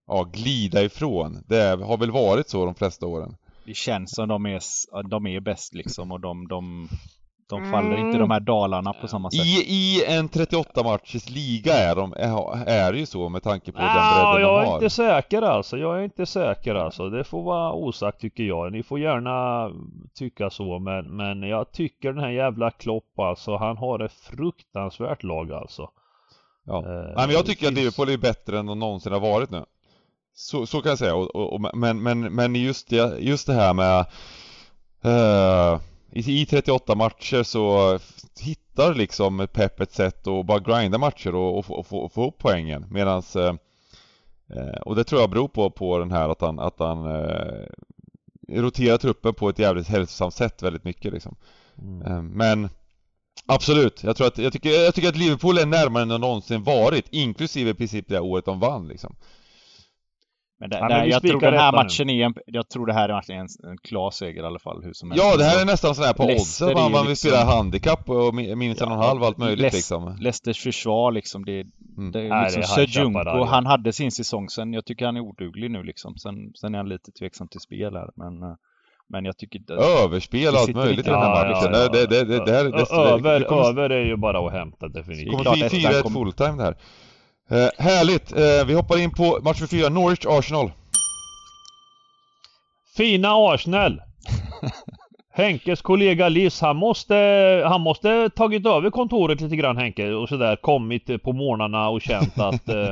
[0.08, 1.44] ja, glida ifrån.
[1.48, 3.36] Det har väl varit så de flesta åren.
[3.66, 4.62] Det känns som de är,
[5.10, 6.90] de är bäst liksom och de, de
[7.50, 8.08] de faller mm.
[8.08, 9.46] inte de här dalarna på samma sätt.
[9.46, 13.72] I, i en 38 matchers liga är de, är, är det ju så med tanke
[13.72, 14.40] på ah, den bredden de har.
[14.40, 17.10] Jag är inte säker alltså, jag är inte säker alltså.
[17.10, 18.72] Det får vara osagt tycker jag.
[18.72, 19.70] Ni får gärna
[20.14, 25.24] tycka så men, men jag tycker den här jävla Klopp alltså, han har ett fruktansvärt
[25.24, 25.90] lag alltså.
[26.66, 26.78] Ja.
[26.78, 27.78] Eh, Nej men jag tycker finns...
[27.78, 29.66] att Liverpool är bättre än de någonsin har varit nu.
[30.34, 33.54] Så, så kan jag säga, och, och, och, men, men, men just det, just det
[33.54, 34.06] här med
[35.06, 35.80] uh,
[36.16, 38.00] i 38 matcher så
[38.40, 42.38] hittar liksom Pep ett sätt att bara grinda matcher och, och, och, och få upp
[42.38, 43.56] poängen medans eh,
[44.50, 47.66] eh, och det tror jag beror på, på den här att han, att han eh,
[48.50, 51.36] roterar truppen på ett jävligt hälsosamt sätt väldigt mycket liksom.
[51.82, 52.02] Mm.
[52.02, 52.70] Eh, men
[53.48, 56.64] Absolut, jag tror att, jag tycker, jag tycker att Liverpool är närmare än de någonsin
[56.64, 59.16] varit, inklusive i princip det året de vann liksom.
[60.60, 63.10] Men, det, ja, men jag tror den här matchen är en, jag tror det här
[63.10, 64.84] är en, en klar seger i alla fall.
[64.84, 65.26] Hur som helst.
[65.26, 67.30] Ja, det här är nästan sån här på oddsen, man, man vill liksom...
[67.30, 70.24] spela handikapp och minus ja, en och en halv allt möjligt Leicester, liksom.
[70.24, 71.66] Leicesters försvar liksom, det,
[71.98, 72.12] mm.
[72.12, 75.84] det är liksom Sejunko, han hade sin säsong sen, jag tycker han är oduglig nu
[75.84, 76.18] liksom.
[76.18, 78.56] Sen, sen är han lite tveksam till spel här, men eh,
[79.08, 79.72] men jag tycker...
[80.04, 81.74] Överspel och allt möjligt i den här matchen.
[81.74, 85.38] Ja, ja, det, det, det, det, det, över, över är ju bara att hämta definitivt.
[85.38, 86.76] Det kommer 4-1 fulltime det här.
[87.50, 88.32] Eh, härligt!
[88.32, 90.72] Eh, vi hoppar in på match 4, Norwich-Arsenal.
[92.98, 94.02] Fina Arsenal!
[95.34, 97.16] Henkes kollega Liss, han måste,
[97.66, 102.40] han måste tagit över kontoret lite grann Henke och sådär kommit på morgnarna och känt
[102.40, 102.90] att eh,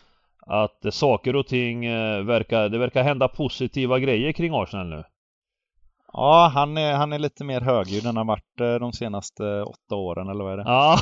[0.46, 5.04] att saker och ting eh, verkar, det verkar hända positiva grejer kring Arsenal nu.
[6.18, 9.94] Ja, han är, han är lite mer högljudd än han varit eh, de senaste åtta
[9.94, 10.64] åren, eller vad är det?
[10.66, 10.98] Ja,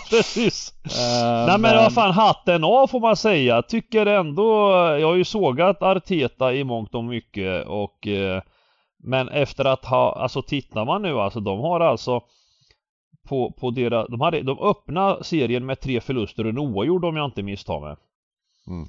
[0.10, 0.74] precis!
[0.84, 3.62] Uh, Nej men vad fan, hatten av får man säga.
[3.62, 8.40] Tycker ändå, jag har ju sågat Arteta i mångt och mycket och uh,
[8.98, 12.20] Men efter att ha, alltså tittar man nu alltså, de har alltså
[13.28, 17.16] på, på deras, de hade, de öppnade serien med tre förluster och en oavgjord om
[17.16, 17.96] jag inte misstar mig.
[18.66, 18.88] Mm.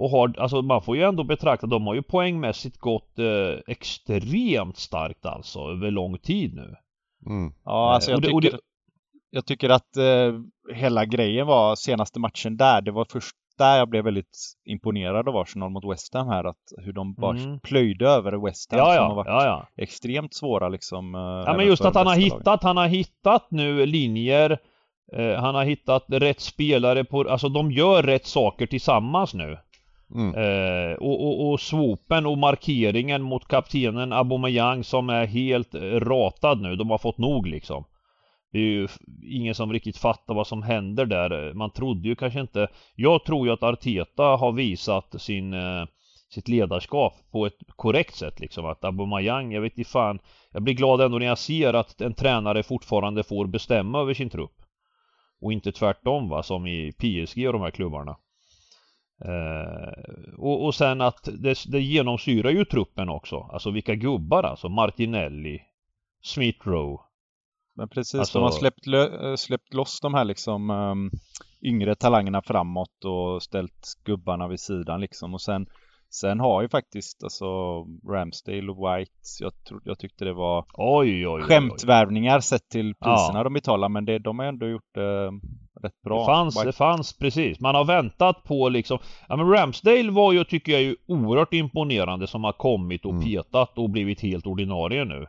[0.00, 4.76] Och har, alltså man får ju ändå betrakta, de har ju poängmässigt gått eh, extremt
[4.76, 6.74] starkt alltså över lång tid nu.
[7.26, 7.52] Mm.
[7.64, 8.66] Ja, alltså jag, Eh, och det- tycker, och det-
[9.30, 10.40] jag tycker att eh,
[10.74, 15.36] hela grejen var senaste matchen där, det var först där jag blev väldigt imponerad av
[15.36, 17.60] Arsenal mot West Ham här, att hur de bara Mm.
[17.60, 19.66] plöjde över West Ham Ja, som har ja, varit ja, ja.
[19.82, 21.14] extremt svåra liksom.
[21.14, 22.38] eh, Ja men just att han har bästa lagen.
[22.40, 24.58] hittat, han har hittat nu linjer
[25.12, 29.58] eh, Han har hittat rätt spelare på, alltså de gör rätt saker tillsammans nu
[30.14, 30.34] Mm.
[30.34, 36.60] eh, och, och, och swopen och markeringen mot kaptenen Aubameyang som är helt eh, ratad
[36.60, 37.84] nu, de har fått nog liksom.
[38.52, 38.88] Det är ju
[39.24, 41.48] ingen som riktigt fattar vad som händer där.
[41.48, 45.84] Eh, man trodde ju kanske inte Jag tror ju att Arteta har visat sin eh,
[46.30, 48.66] sitt ledarskap på ett korrekt sätt liksom.
[48.66, 50.18] Att Aubameyang, jag vet inte fan.
[50.52, 54.30] Jag blir glad ändå när jag ser att en tränare fortfarande får bestämma över sin
[54.30, 54.56] trupp.
[55.40, 58.16] Och inte tvärtom va, som i PSG och de här klubbarna
[59.24, 64.68] eh, och, och sen att det, det genomsyrar ju truppen också Alltså vilka gubbar alltså,
[64.68, 65.60] Martinelli
[66.22, 66.98] Smith Rowe
[67.74, 71.10] Men precis, Alltså- de har släppt, eh, släppt loss de här liksom um,
[71.62, 75.34] yngre talangerna framåt och ställt gubbarna vid sidan liksom.
[75.34, 75.66] Och sen,
[76.10, 77.46] sen har ju faktiskt alltså
[78.10, 81.42] Ramsdale och White, jag, tro, jag tyckte det var Oj oj oj, oj.
[81.42, 83.44] skämtvärvningar sett till priserna Ja.
[83.44, 83.88] de betalar.
[83.88, 85.26] Men det, de har ändå gjort det
[85.82, 86.18] rätt bra.
[86.20, 87.60] Det fanns, White, det fanns precis.
[87.60, 92.26] Man har väntat på liksom Ja men Ramsdale var ju tycker jag ju oerhört imponerande
[92.26, 93.24] som har kommit och Mm.
[93.24, 95.26] petat och blivit helt ordinarie nu.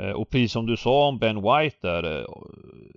[0.00, 2.26] Eh, Och precis som du sa om Ben White där eh,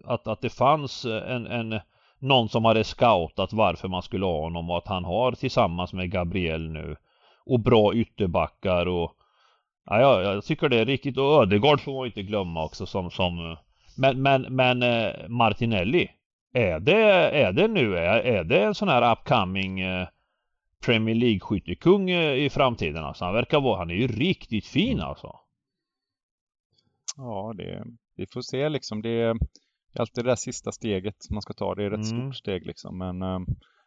[0.06, 1.80] att, att det fanns en, en
[2.19, 6.12] någon som hade scoutat varför man skulle ha honom och att han har tillsammans med
[6.12, 6.95] Gabriel nu
[7.46, 9.12] och bra ytterbackar och
[9.86, 13.12] ja, ja, jag tycker det är riktigt och Ödegaard får man inte glömma också som,
[13.12, 13.58] som
[13.98, 16.12] men, men, men eh, Martinelli
[16.54, 20.08] är det, är det nu, är, är det en sån här upcoming eh,
[20.86, 23.26] Premier League-skyttekung eh, i framtiden alltså?
[23.26, 25.40] Han verkar vara, han är ju riktigt fin alltså.
[27.18, 27.84] Ja, det,
[28.16, 29.02] vi får se liksom.
[29.02, 29.36] Det är
[30.00, 31.76] alltid det där sista steget man ska ta.
[31.76, 32.22] Det är ett rätt Mm.
[32.22, 32.98] stort steg liksom.
[32.98, 33.22] Men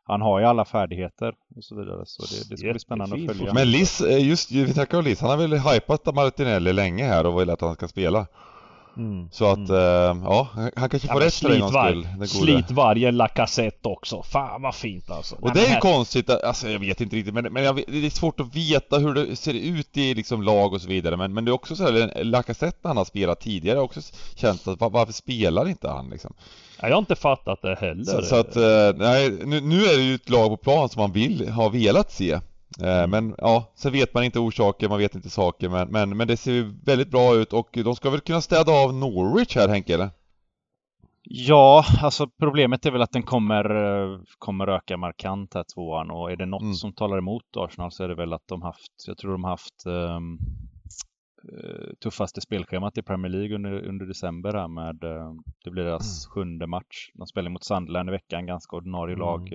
[0.08, 2.02] han har ju alla färdigheter och så vidare.
[2.06, 3.54] Så det, det ska bli spännande att följa.
[3.54, 7.26] Men Liss, eh, just vi snackar om Liss, han har väl hypat Martinelli länge här
[7.26, 8.26] och vill att han ska spela.
[8.96, 9.28] Mm.
[9.30, 9.70] Så att, Mm.
[9.76, 12.28] eh, ja, han kanske Ja, får men rätt för en gångs var- skull.
[12.46, 14.22] slit varje Lacazette också.
[14.22, 15.34] Fan vad fint alltså.
[15.34, 17.86] Och Nej, det är här- konstigt, alltså jag vet inte riktigt men, men jag, vet-
[17.86, 21.16] det är svårt att veta hur det ser ut i liksom lag och så vidare
[21.16, 24.00] men, men det är också så här, Lacazette när han har spelat tidigare har också
[24.36, 26.34] känt att var, varför spelar inte han liksom?
[26.80, 28.04] Ja, jag har inte fattat det heller.
[28.04, 31.00] Så, så att, eh, nej, nu, nu är det ju ett lag på plan som
[31.02, 32.32] man vill, ha velat se.
[32.82, 36.28] Eh, Men ja, sen vet man inte orsaker, man vet inte saker men, men, men
[36.28, 39.68] det ser ju väldigt bra ut och de ska väl kunna städa av Norwich här
[39.68, 40.10] Henke eller?
[41.30, 43.64] Ja, alltså problemet är väl att den kommer,
[44.14, 46.74] eh, kommer öka markant här tvåan och är det något Mm.
[46.74, 49.50] som talar emot Arsenal så är det väl att de haft, jag tror de har
[49.50, 50.20] haft eh,
[52.00, 55.32] tuffaste spelschemat i Premier League under, under december här med, eh,
[55.64, 57.10] det blir deras sjunde match.
[57.14, 59.26] De spelar mot Sunderland i veckan, ganska ordinarie Mm.
[59.26, 59.52] lag.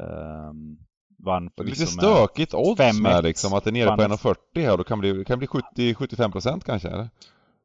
[0.00, 0.76] ehm,
[1.18, 3.02] vann förvisso lite stökigt odds 5-1.
[3.02, 4.10] med liksom, att det är nere på Vann.
[4.10, 7.08] 1,40 här då kan bli, det kan bli 70-75% kanske eller?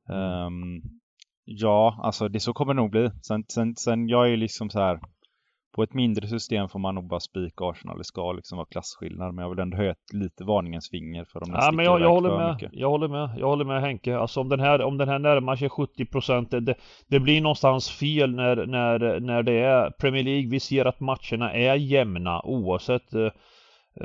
[0.10, 0.82] Ehm,
[1.46, 3.12] ja, alltså det så kommer det nog bli.
[3.22, 5.00] Sen, sen, sen jag är ju liksom så här
[5.76, 7.98] på ett mindre system får man nog bara spika Arsenal.
[7.98, 9.34] Det ska liksom vara klasskillnad.
[9.34, 12.10] Men jag vill ändå höja lite varningens finger för om den Ja men jag, jag
[12.10, 12.54] håller med.
[12.54, 12.70] mycket.
[12.74, 13.30] Jag håller med.
[13.38, 14.18] Jag håller med Henke.
[14.18, 16.76] Alltså om den här, om den här närmar sig 70% det, det,
[17.08, 20.50] det blir någonstans fel när, när, när det är Premier League.
[20.50, 23.30] Vi ser att matcherna är jämna oavsett eh,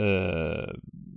[0.05, 0.69] eh,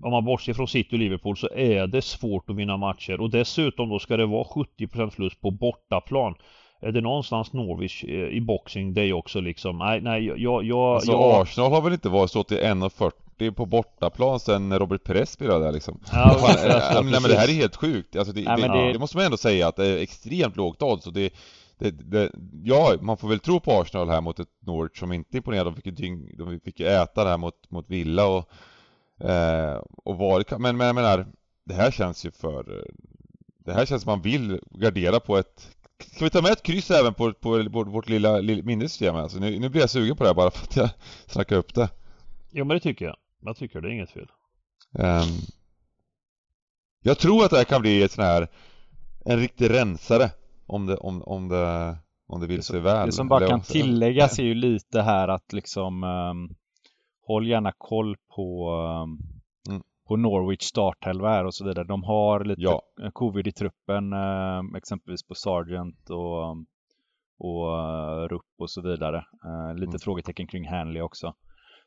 [0.03, 3.29] om man bortser från City och Liverpool så är det svårt att vinna matcher och
[3.29, 6.35] dessutom då ska det vara 70% förlust på bortaplan.
[6.81, 9.77] Är det någonstans Norwich eh, i boxing day också liksom?
[9.77, 11.41] Nej, nej, jag, jag, Alltså jag...
[11.41, 15.71] Arsenal har väl inte varit så till 1,40 på bortaplan sen Robert Perez spelade där
[15.71, 15.99] liksom?
[16.11, 18.93] Ja, Fan, alltså, nej men det här är helt sjukt, alltså det, Nej, det, det...
[18.93, 21.33] det- måste man ändå säga att det är extremt lågt odds och det,
[21.77, 22.31] det, det,
[22.63, 25.75] ja, man får väl tro på Arsenal här mot ett Norwich som inte imponerade, de
[25.75, 28.49] fick ju, dyng, de fick ju äta där mot, mot Villa och,
[29.29, 31.25] eh, och var, men, men jag menar,
[31.65, 32.85] det här känns ju för,
[33.65, 36.91] det här känns som man vill gardera på ett Ska vi ta med ett kryss
[36.91, 39.15] även på, på, på vårt lilla, lilla minnesystem?
[39.15, 40.89] Alltså, nu, nu blir jag sugen på det här bara för att jag
[41.27, 41.89] snackar upp det.
[42.51, 43.15] Jo men det tycker jag.
[43.41, 44.27] Jag tycker det är inget fel.
[44.99, 45.27] Ehm,
[47.01, 48.47] jag tror att det här kan bli ett sån här
[49.25, 50.31] En riktig rensare
[50.65, 53.61] Om det, om, om det, om det vill Det sig väl Det som bara kan
[53.61, 56.55] tilläggas är ju lite här att liksom um,
[57.27, 58.71] håll gärna koll på
[59.03, 59.38] um.
[60.09, 61.85] På Norwich startelva här och så vidare.
[61.87, 62.81] De har lite Ja.
[63.03, 66.57] eh, covid i truppen, um, exempelvis på Sargent och
[67.41, 69.23] och uh, Rupp och så vidare.
[69.75, 69.99] Lite Mm.
[69.99, 71.33] frågetecken kring Hanley också.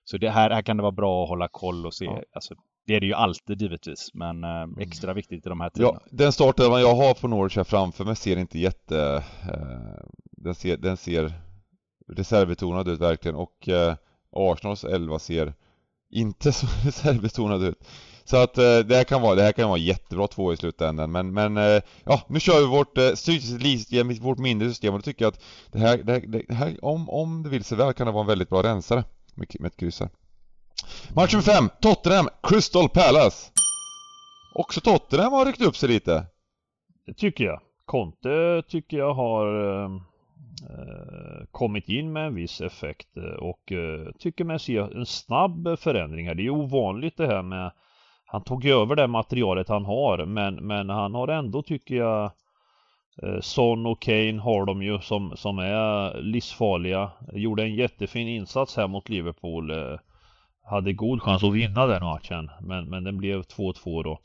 [0.05, 2.05] Så det här, här kan det vara bra att hålla koll och se.
[2.05, 2.23] Ja.
[2.35, 2.55] Alltså,
[2.87, 6.01] det är det ju alltid givetvis, men uh, extra viktigt i de här tiderna.
[6.05, 9.25] Ja, den startelvan jag har på Norwich här framför mig ser inte jätte...
[9.49, 10.05] Eh,
[10.37, 11.33] den, ser, den ser
[12.09, 13.95] reservbetonad ut verkligen och eh,
[14.33, 15.55] Arsenals elva ser
[16.11, 17.85] inte så reservbetonad ut.
[18.25, 21.13] Så att eh, det här kan vara, det här kan vara jättebra två i slutändan
[21.13, 25.03] men, men eh, ja, nu kör vi vårt eh, system, vårt mindre system och då
[25.03, 27.93] tycker jag att det här, det här, det här om, om det vill sig väl
[27.93, 29.05] kan det vara en väldigt bra rensare
[29.35, 30.09] med, med ett kryss här.
[31.15, 33.51] Match nummer 5 Tottenham, Crystal Palace.
[34.55, 36.27] Också Tottenham har ryckt upp sig lite.
[37.07, 37.61] Det tycker jag.
[37.85, 39.47] Conte tycker jag har
[39.85, 39.97] ehm,
[40.71, 45.79] eh, kommit in med en viss effekt eh, och eh, tycker mig se en snabb
[45.79, 46.35] förändring här.
[46.35, 47.73] Det är ovanligt det här med
[48.33, 52.25] han tog över det materialet han har men, men han har ändå tycker jag
[53.23, 57.11] eh, Son och Kane har de ju som, som är livsfarliga.
[57.33, 59.71] Gjorde en jättefin insats här mot Liverpool.
[59.71, 59.99] Eh,
[60.65, 64.21] hade god chans att vinna den matchen men, men den blev 2-2 då.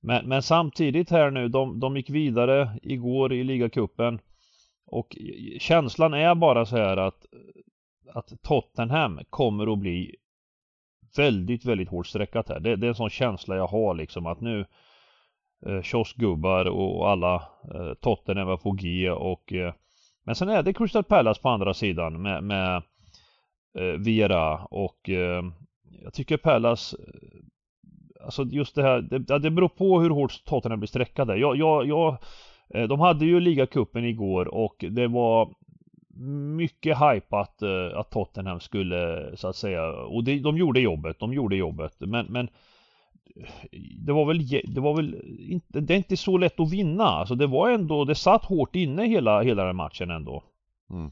[0.00, 4.18] Men, men samtidigt här nu, de, de gick vidare igår i ligacupen
[4.86, 5.16] och
[5.58, 7.26] känslan är bara så här att,
[8.14, 10.16] att Tottenham kommer att bli
[11.18, 12.60] väldigt, väldigt hårt streckat här.
[12.60, 14.66] Det, det är en sån känsla jag har liksom att nu
[15.66, 17.34] eh, kioskgubbar och alla
[17.74, 19.74] eh, Tottenham är på G och eh,
[20.24, 22.82] men sen är det Crystal Palace på andra sidan med, med
[23.78, 25.42] eh, Vera och eh,
[26.02, 27.46] jag tycker Palace eh,
[28.24, 31.36] Alltså just det här, det, det beror på hur hårt Tottenham blir streckade.
[31.36, 32.16] Jag, jag, jag,
[32.74, 35.54] eh, de hade ju ligacupen igår och det var
[36.56, 41.32] mycket hypat eh, att Tottenham skulle så att säga och det, de gjorde jobbet, de
[41.32, 42.48] gjorde jobbet men, men
[43.98, 44.38] det var väl,
[44.74, 47.04] det var väl inte, det är inte så lätt att vinna.
[47.04, 50.44] Alltså det var ändå, det satt hårt inne hela, hela den matchen ändå.
[50.90, 51.10] Mm.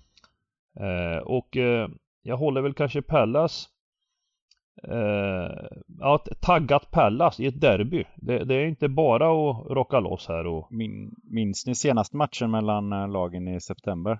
[0.80, 1.88] Eh, och eh,
[2.22, 3.68] jag håller väl kanske Pallas
[4.82, 5.66] eh,
[5.98, 8.04] ja, taggat Pallas i ett derby.
[8.16, 12.50] Det, det är inte bara att rocka loss här och Min, minns ni senaste matchen
[12.50, 14.18] mellan eh, lagen i september?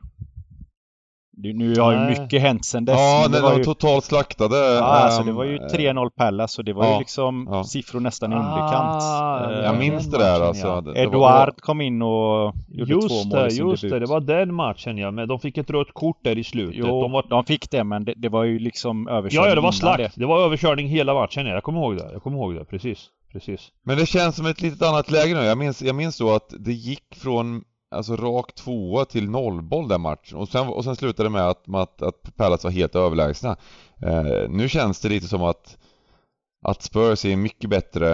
[1.36, 2.96] Det, nu har ju mycket hänt sedan dess.
[2.98, 4.56] Ja, det den var var ju, totalt slaktade.
[4.56, 7.64] ja, alltså, det ehm, var ju 3-0 Pallas och det var ja, ju liksom ja.
[7.64, 9.02] siffror nästan i underkant.
[9.02, 10.66] Ah, Eh, Jag Ja, minns det där alltså.
[10.66, 10.80] ja.
[10.80, 13.92] Det- det Eduard kom in och gjorde två Just mål det, i sin just debut.
[13.94, 13.98] det.
[14.00, 15.10] Det var den matchen ja.
[15.10, 16.74] Men de fick ett rött kort där i slutet.
[16.78, 17.26] Jo, de var...
[17.30, 20.14] de fick det men det, det var ju liksom överkörning Ja, ja, det var slakt.
[20.16, 20.26] Det.
[20.26, 21.46] var överkörning hela matchen.
[21.46, 21.52] Ja.
[21.54, 22.08] Jag kommer ihåg det.
[22.12, 22.64] Jag kommer ihåg det.
[22.64, 23.06] Precis.
[23.32, 23.68] Precis.
[23.84, 25.40] Men det känns som ett litet annat läge nu.
[25.40, 27.62] Jag minns, jag minns då att det gick från
[27.94, 30.38] alltså rak tvåa till nollboll den matchen.
[30.38, 33.57] Och sen, och sen slutade det med att, att, att Palace var helt överlägsna.
[34.02, 35.78] Eh, nu känns det lite som att,
[36.66, 38.12] att Spurs är mycket bättre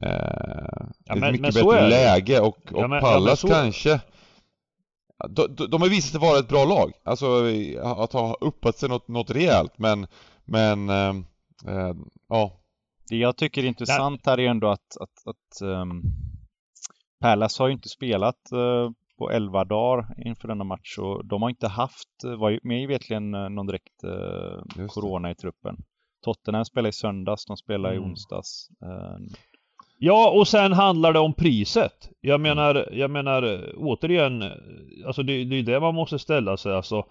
[0.00, 4.00] eh, Ja, ett men- mycket bättre läge och, och Ja, men- ja, Palace så- kanske
[5.28, 7.26] de, de, de har visat sig vara ett bra lag, alltså
[7.84, 10.06] att ha uppat sig något, något rejält men,
[10.44, 11.14] men eh,
[11.66, 11.94] eh,
[12.28, 12.52] ja,
[13.10, 16.02] Det jag tycker är intressant här är ändå att, att, att um,
[17.20, 21.50] Palace har ju inte spelat eh, på 11 dagar inför denna match och de har
[21.50, 24.04] inte haft, eh, var med vetligen eh, någon direkt
[24.76, 24.86] det.
[24.88, 25.76] corona i truppen.
[26.24, 28.10] Tottenham spelar i söndags, de spelar i Mm.
[28.10, 28.68] onsdags.
[28.82, 29.18] Eh,
[30.02, 31.92] Ja, och sen handlar det om priset.
[32.20, 34.48] Jag menar, jag menar eh, återigen, eh,
[35.06, 36.72] alltså det, det är det man måste ställa sig.
[36.74, 37.04] Alltså, eh,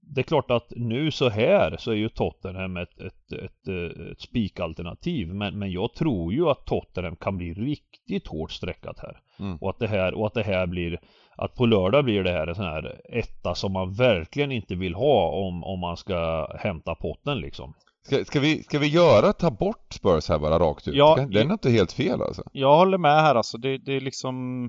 [0.00, 4.10] det är klart att nu så här så är ju Tottenham ett, ett, ett, eh,
[4.12, 5.34] ett spikalternativ.
[5.34, 9.20] Men, men jag tror ju att Tottenham kan bli riktigt hårt streckat här.
[9.38, 9.56] Mm.
[9.56, 11.00] Och att det här, och att det här blir,
[11.36, 14.94] att på lördag blir det här en sån här etta som man verkligen inte vill
[14.94, 17.74] ha om, om man ska hämta potten liksom.
[18.02, 20.94] Ska, ska, vi, ska vi göra, ta bort Spurs här bara rakt ut?
[20.94, 22.42] Ja, den är inte helt fel alltså.
[22.52, 23.58] Jag håller med här alltså.
[23.58, 24.68] Det, det är liksom...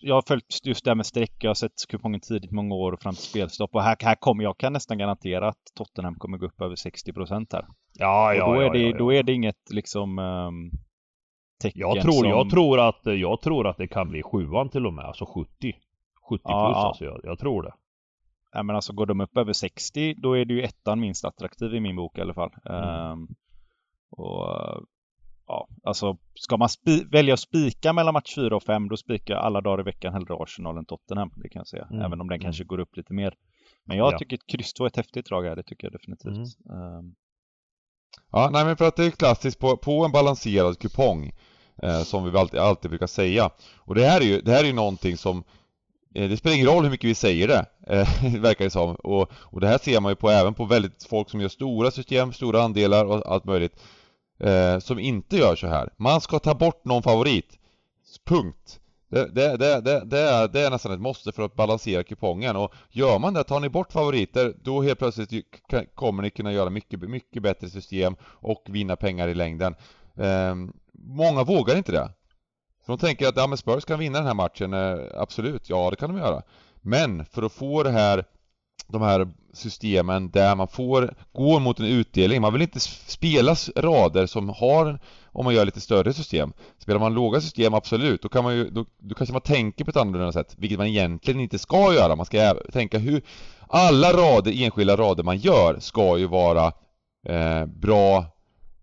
[0.00, 1.34] Jag har följt just det här med streck.
[1.38, 3.74] Jag har sett kupongen tidigt många år och fram till spelstopp.
[3.74, 7.12] Och här, här kommer jag kan nästan garantera att Tottenham kommer gå upp över 60
[7.12, 7.66] procent här.
[7.92, 8.98] Ja, och ja, då, är ja, det, ja, ja.
[8.98, 10.70] då är det inget liksom um,
[11.62, 12.28] tecken Jag tror, som...
[12.28, 15.72] jag tror att, jag tror att det kan bli sjuan till och med, alltså 70.
[16.28, 17.72] 70 plus alltså, jag, jag tror det.
[18.52, 21.74] Ja, men alltså går de upp över 60 då är det ju ettan minst attraktiv
[21.74, 22.50] i min bok i alla fall.
[22.64, 22.82] Mm.
[22.82, 23.28] Ehm,
[24.10, 24.46] och
[25.46, 26.68] ja, alltså ska man
[27.10, 30.12] välja att spika mellan match 4 och 5 då spikar jag alla dagar i veckan
[30.12, 31.30] hellre Arsenal än Tottenham.
[31.36, 31.86] Det kan jag säga.
[31.90, 32.02] Mm.
[32.02, 32.42] Även om den Mm.
[32.44, 33.34] kanske går upp lite mer.
[33.84, 34.18] Men jag Ja.
[34.18, 35.56] tycker ett kryss 2 är ett häftigt drag här.
[35.56, 36.58] Det tycker jag definitivt.
[36.68, 36.98] Mm.
[36.98, 37.14] Ehm,
[38.32, 41.32] Ja, nej men för att det är klassiskt på, på en balanserad kupong
[41.82, 43.50] eh, som vi alltid, alltid brukar säga.
[43.78, 45.44] Och det här är ju, det här är ju någonting som
[46.14, 48.94] eh, det spelar ingen roll hur mycket vi säger det, eh, verkar det som.
[48.94, 51.90] Och, och det här ser man ju på även på väldigt folk som gör stora
[51.90, 53.82] system, stora andelar och allt möjligt.
[54.38, 55.90] Eh, som inte gör så här.
[55.96, 57.58] Man ska ta bort någon favorit.
[58.24, 58.80] Punkt.
[59.08, 62.56] Det, det, det, det, det, är, det är nästan ett måste för att balansera kupongen
[62.56, 65.30] och gör man det, tar ni bort favoriter, då helt plötsligt
[65.94, 69.74] kommer ni kunna göra mycket, mycket bättre system och vinna pengar i längden.
[70.16, 70.54] Eh,
[70.92, 72.10] många vågar inte det.
[72.86, 75.90] För de tänker att ja, men Spurs kan vinna den här matchen, eh, absolut, ja
[75.90, 76.42] det kan de göra.
[76.80, 78.24] Men för att få det här
[78.88, 82.40] de här systemen där man får gå mot en utdelning.
[82.40, 86.52] Man vill inte spela rader som har, om man gör lite större system.
[86.78, 89.90] Spelar man låga system, absolut, då kan man ju, då, då kanske man tänker på
[89.90, 92.16] ett annorlunda sätt, vilket man egentligen inte ska göra.
[92.16, 93.22] Man ska tänka hur,
[93.68, 96.72] alla rader, enskilda rader man gör ska ju vara
[97.28, 98.24] eh, bra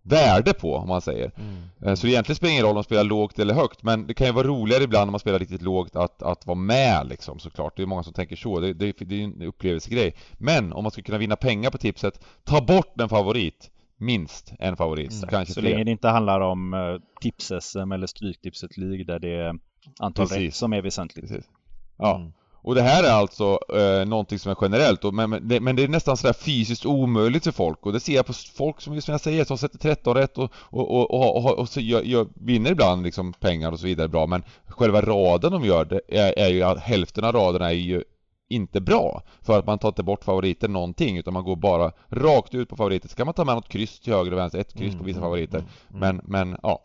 [0.03, 1.31] värde på om man säger.
[1.37, 1.55] Mm.
[1.81, 4.13] Eh, så det egentligen spelar ingen roll om man spelar lågt eller högt men det
[4.13, 7.39] kan ju vara roligare ibland om man spelar riktigt lågt att, att vara med liksom
[7.39, 7.77] såklart.
[7.77, 10.15] Det är många som tänker så, det, det, det är en upplevelsegrej.
[10.33, 13.69] Men om man ska kunna vinna pengar på tipset, ta bort en favorit.
[13.97, 15.29] Minst en favorit, mm.
[15.29, 15.71] kanske Så fler.
[15.71, 19.55] länge det inte handlar om uh, tips-SM eller Stryktipset League där det är
[19.99, 20.43] antal Precis.
[20.43, 21.29] rätt som är väsentligt.
[21.29, 21.49] Precis.
[21.97, 22.15] Ja.
[22.15, 22.33] Mm.
[22.63, 25.75] Och det här är alltså eh, någonting som är generellt, och, men, men, det, men
[25.75, 29.01] det är nästan sådär fysiskt omöjligt för folk och det ser jag på folk som,
[29.01, 32.01] som jag säger, som sätter 13 rätt och, och, och, och, och, och så gör,
[32.01, 36.01] gör, vinner ibland liksom pengar och så vidare bra men själva raden de gör, det
[36.07, 38.03] är, är ju hälften av raderna är ju
[38.49, 39.21] inte bra.
[39.41, 42.75] För att man tar inte bort favoriter någonting utan man går bara rakt ut på
[42.75, 43.09] favoriter.
[43.09, 45.19] Så kan man ta med något kryss till höger och vänster, ett kryss på vissa
[45.19, 45.57] mm, favoriter.
[45.57, 46.83] Mm, mm, men, men ja.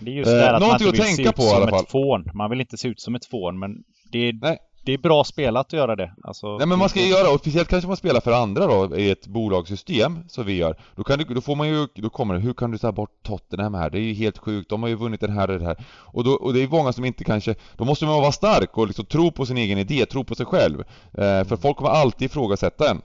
[0.00, 2.30] Det är just det att eh, man inte vill se ut på, som ett fån.
[2.34, 4.58] Man vill inte se ut som ett fån men det är Nej
[4.90, 6.12] det är bra spelat att göra det.
[6.22, 9.10] Alltså, Nej men man ska göra, och speciellt kanske man spelar för andra då i
[9.10, 10.76] ett bolagssystem som vi gör.
[10.96, 13.22] Då, kan du, då får man ju, då kommer det, hur kan du ta bort
[13.22, 13.90] Tottenham här?
[13.90, 15.84] Det är ju helt sjukt, de har ju vunnit den här och det här.
[15.90, 18.86] Och, då, och det är många som inte kanske, då måste man vara stark och
[18.86, 20.80] liksom tro på sin egen idé, tro på sig själv.
[21.12, 23.02] Eh, för folk kommer alltid ifrågasätta en.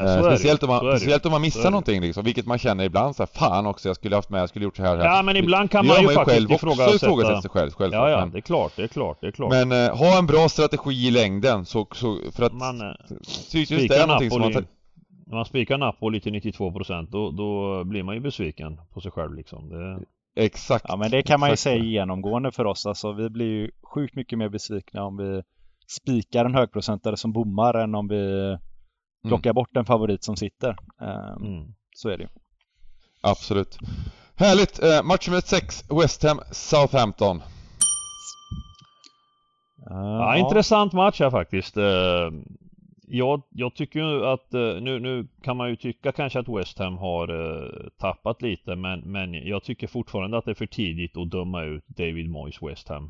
[0.00, 3.22] Eh, speciellt, om man, speciellt om man missar någonting liksom, vilket man känner ibland så
[3.22, 4.98] här, fan också jag skulle haft med, jag skulle gjort så här.
[4.98, 7.06] Ja men ibland kan man ju man faktiskt själv ifrågasätta.
[7.06, 9.30] ifrågasätta sig själv, själv Ja ja, men, det är klart, det är klart, det är
[9.30, 9.50] klart.
[9.50, 12.94] Men eh, ha en bra strategi i längden så, så för att man, eh,
[13.52, 14.66] just det är någonting som man
[15.32, 19.34] när man spikar Napoli till 92% då, då blir man ju besviken på sig själv
[19.34, 19.68] liksom.
[19.68, 20.00] Det...
[20.44, 20.84] Exakt.
[20.88, 22.86] Ja men det kan man ju säga genomgående för oss.
[22.86, 25.42] Alltså vi blir ju sjukt mycket mer besvikna om vi
[25.86, 28.56] spikar en högprocentare som bommar än om vi
[29.28, 29.54] plocka mm.
[29.54, 30.76] bort en favorit som sitter.
[31.00, 31.74] Ehm, mm.
[31.94, 32.28] Så är det ju.
[33.20, 33.78] Absolut.
[34.36, 34.82] Härligt!
[34.82, 37.36] Eh, match nummer 6, West Ham Southampton.
[39.90, 41.76] Uh, ja, intressant match här faktiskt.
[41.76, 42.30] Uh,
[43.06, 46.78] jag, jag, tycker ju att, uh, nu, nu kan man ju tycka kanske att West
[46.78, 51.16] Ham har uh, tappat lite men, men jag tycker fortfarande att det är för tidigt
[51.16, 53.06] att döma ut David Moyes West Ham.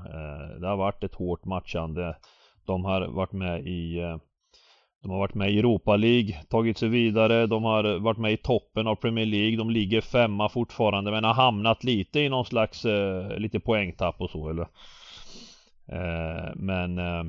[0.61, 2.17] det har varit ett hårt matchande.
[2.67, 4.01] De har varit med i
[5.03, 8.37] de har varit med i Europa League, tagit sig vidare, de har varit med i
[8.37, 12.85] toppen av Premier League, de ligger femma fortfarande men har hamnat lite i någon slags
[12.85, 14.63] eh, lite poängtapp och så eller
[15.87, 17.25] eh, Men eh,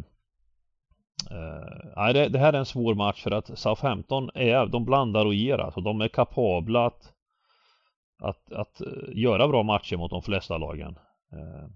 [1.32, 5.34] eh, det, det, här är en svår match för att Southampton är, de blandar och
[5.34, 5.82] ger alltså.
[5.82, 7.14] De är kapabla att,
[8.20, 11.00] att, att eh, göra bra matcher mot de flesta lagen.
[11.32, 11.70] Eh,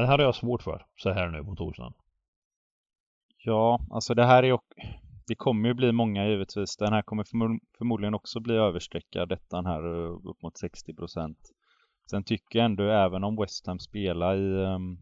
[0.00, 1.92] det här har jag svårt för så här nu på torsdagen.
[3.44, 4.58] Ja, alltså det här är ju
[5.26, 6.76] det kommer ju bli många givetvis.
[6.76, 7.24] Den här kommer
[7.78, 11.38] förmodligen också bli överstreckad, detta här eh, upp mot 60 procent.
[12.10, 14.98] Sen tycker jag ändå, även om West Ham spelar i, um,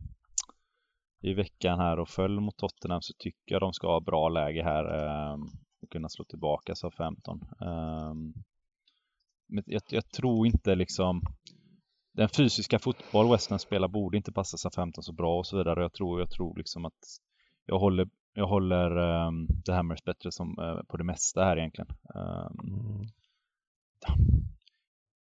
[1.22, 4.62] i veckan här och föll mot Tottenham så tycker jag de ska ha bra läge
[4.62, 4.84] här
[5.32, 5.48] um,
[5.82, 7.40] och kunna slå tillbaka sa 15.
[7.60, 8.34] Um,
[9.48, 11.22] men jag, jag, tror inte liksom
[12.12, 15.56] den fysiska fotboll West Ham spelar borde inte passa sig 15 så bra och så
[15.56, 15.82] vidare.
[15.82, 16.98] Jag tror, jag tror liksom att
[17.66, 21.88] jag håller jag håller um, The Hammers bättre som, uh, på det mesta här egentligen.
[22.14, 23.06] Um,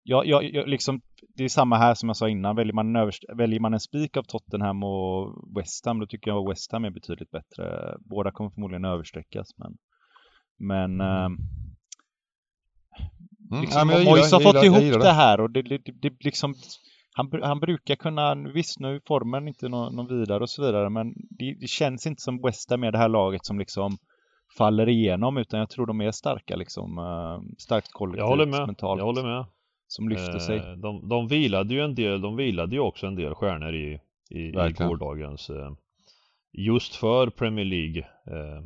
[0.03, 1.01] ja, ja, ja, liksom,
[1.35, 2.55] det är samma här som jag sa innan.
[2.55, 6.43] Väljer man, överst, väljer man en spik av Tottenham och West Ham, då tycker jag
[6.43, 7.95] att West Ham är betydligt bättre.
[7.99, 9.77] Båda kommer förmodligen översträckas, men,
[10.57, 11.37] men um,
[13.51, 14.99] Mm, liksom, ja, Moise har fått ihop det.
[14.99, 15.11] det.
[15.11, 16.55] här och det, det, det, liksom
[17.17, 20.89] han, han brukar kunna, visst nu är formen inte någon, någon vidare och så vidare,
[20.89, 23.97] men det, det känns inte som West Ham är det här laget som liksom
[24.57, 28.65] faller igenom, utan jag tror de är starka liksom, uh, starkt kollektivt, jag håller med.
[28.67, 28.99] mentalt.
[28.99, 29.45] Jag håller med.
[29.87, 30.59] Som lyfter eh, sig.
[30.77, 33.99] De, de vilade ju en del, de vilade ju också en del stjärnor i,
[34.29, 35.71] i, i gårdagens, uh,
[36.51, 37.99] just för Premier League.
[38.27, 38.63] Eh,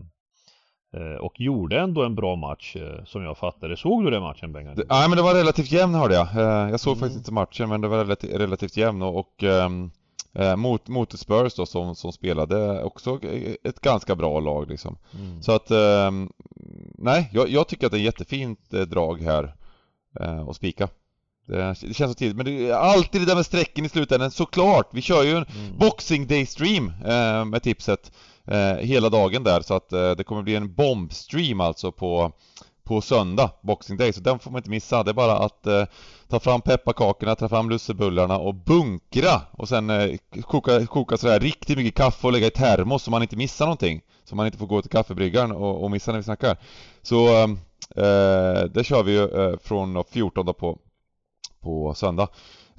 [1.19, 3.77] och gjorde ändå en bra match eh, som jag fattade.
[3.77, 4.75] Såg du den matchen Bengan?
[4.89, 6.27] Nej men det var relativt jämn hörde jag.
[6.35, 6.99] Eh, jag såg mm.
[6.99, 9.91] faktiskt inte matchen men det var relativt, relativt jämn och, och ähm,
[10.57, 13.19] mot, mot Spurs då som, som spelade också
[13.63, 14.97] ett ganska bra lag liksom.
[15.19, 15.41] Mm.
[15.41, 16.31] Så att, ähm,
[16.97, 19.55] nej jag, jag, tycker att det är jättefint drag här
[20.49, 20.89] att spika.
[21.49, 24.89] Det, känns så tidigt, men det är alltid det där med strecken i slutändan, såklart!
[24.93, 25.77] Vi kör ju en mm.
[25.77, 28.13] Boxing Day stream eh, med tipset eh,
[28.51, 32.31] Eh, hela dagen där så att eh, det kommer bli en bombstream alltså på
[32.89, 35.03] på söndag, Boxing Day, så den får man inte missa.
[35.03, 35.85] Det är bara att eh,
[36.27, 41.77] ta fram pepparkakorna, ta fram lussebullarna och bunkra och sen eh, koka, koka sådär riktigt
[41.77, 44.01] mycket kaffe och lägga i termos så man inte missar någonting.
[44.23, 46.57] Så man inte får gå till kaffebryggaren och, och missa när vi snackar.
[47.01, 47.43] Så eh,
[47.95, 50.79] eh det kör vi ju eh, från 14 på,
[51.61, 52.27] på söndag.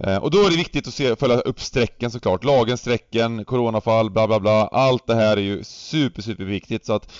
[0.05, 2.45] Eh, och då är det viktigt att se, följa upp strecken såklart.
[2.45, 4.67] Lagen, strecken, coronafall, bla bla bla.
[4.67, 6.87] Allt det här är ju super, super viktigt.
[6.87, 7.13] Så att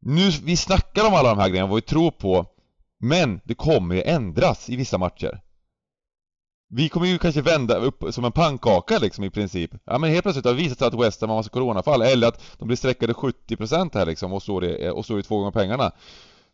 [0.00, 2.46] nu, vi snackar om alla de här grejerna, vad vi tror på.
[3.00, 5.40] Men det kommer ju ändras i vissa matcher.
[6.68, 9.70] Vi kommer ju kanske vända upp som en pannkaka liksom i princip.
[9.84, 12.02] Ja men helt plötsligt har det visat sig att West Ham har massa coronafall.
[12.02, 15.38] Eller att de blir sträckade 70% här liksom och står i, och står i två
[15.38, 15.92] gånger pengarna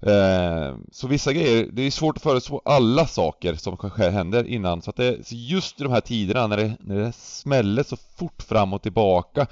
[0.03, 4.83] eh, Så vissa grejer, det är svårt att förutspå alla saker som kanske händer innan
[4.83, 8.43] så att det, just i de här tiderna när det, när det smäller så fort
[8.43, 9.47] fram och tillbaka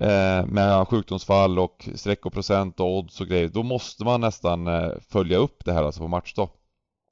[0.00, 4.66] eh, med sjukdomsfall och streck och procent och odds och grejer, då måste man nästan
[4.66, 6.48] eh, följa upp det här alltså på matchdag.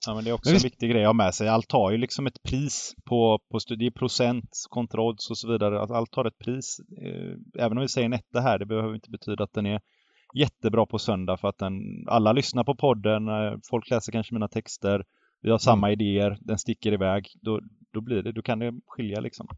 [0.07, 1.49] Ja men det är också men en viktig grej att ha med sig.
[1.49, 5.53] Allt har ju liksom ett pris på, på det är procent kontra odds och så
[5.53, 5.81] vidare.
[5.81, 6.81] Allt har ett pris.
[7.59, 9.81] Även om vi säger en etta här, det behöver inte betyda att den är
[10.35, 14.49] jättebra på söndag för att den, alla lyssnar på podden, eh, folk läser kanske mina
[14.49, 15.05] texter,
[15.45, 16.01] vi har samma mm.
[16.01, 17.61] idéer, den sticker iväg, då,
[17.93, 19.49] då blir det, då kan det skilja liksom.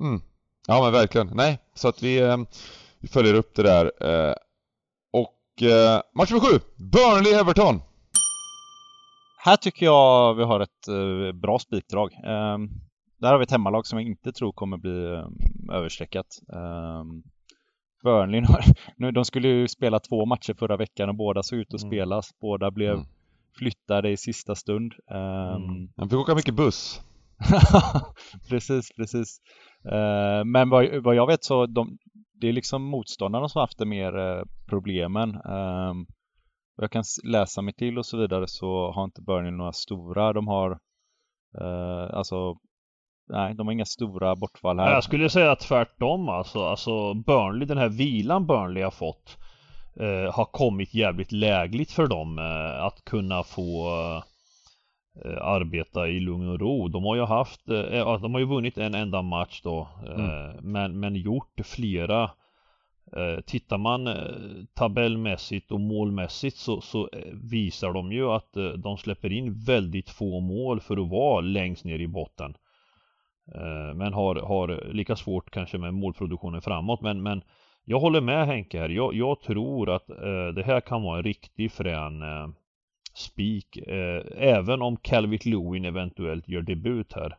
[0.00, 0.20] Mm.
[0.66, 1.30] Ja men verkligen.
[1.34, 2.36] Nej, så att vi, eh,
[2.98, 3.84] vi följer upp det där.
[4.00, 4.34] Eh,
[5.10, 7.80] och eh, match nummer sju, Burnley-Everton.
[9.44, 12.10] Här tycker jag vi har ett bra spikdrag.
[13.18, 15.24] Där har vi ett hemmalag som jag inte tror kommer bli
[15.72, 16.26] överstreckat.
[18.02, 18.42] Burnley,
[18.96, 21.90] nu, de skulle ju spela två matcher förra veckan och båda såg ut att mm.
[21.90, 22.30] spelas.
[22.40, 23.06] Båda blev mm.
[23.58, 24.94] flyttade i sista stund.
[25.10, 25.88] Um, mm.
[25.96, 27.00] De fick åka mycket buss.
[28.48, 29.40] precis, precis.
[29.86, 31.98] Uh, men vad, vad, jag vet så de,
[32.32, 35.28] det är liksom motståndarna som haft det mer uh, problemen.
[35.44, 36.06] Um,
[36.76, 40.32] jag kan läsa mig till och så vidare så har inte Burnley några stora.
[40.32, 40.70] De har
[41.60, 42.56] uh, alltså
[43.30, 44.92] Nej, de har inga stora bortfall här.
[44.92, 46.64] Jag skulle säga tvärtom alltså.
[46.64, 49.38] Alltså Burnley, den här vilan Burnley har fått
[50.00, 53.90] eh, har kommit jävligt lägligt för dem eh, att kunna få
[55.24, 56.88] Eh, arbeta i lugn och ro.
[56.88, 60.56] De har ju haft, eh, de har ju vunnit en enda match då eh, mm.
[60.60, 62.30] men, men gjort flera
[63.46, 64.08] Tittar man
[64.74, 70.80] tabellmässigt och målmässigt så, så visar de ju att de släpper in väldigt få mål
[70.80, 72.54] för att vara längst ner i botten.
[73.94, 77.42] Men har, har lika svårt kanske med målproduktionen framåt men, men
[77.84, 78.88] jag håller med Henke här.
[78.88, 80.06] Jag, jag tror att
[80.54, 82.22] det här kan vara en riktig frän
[83.14, 83.76] spik.
[83.76, 87.38] Eh, även om Calvit Lewin eventuellt gör debut här.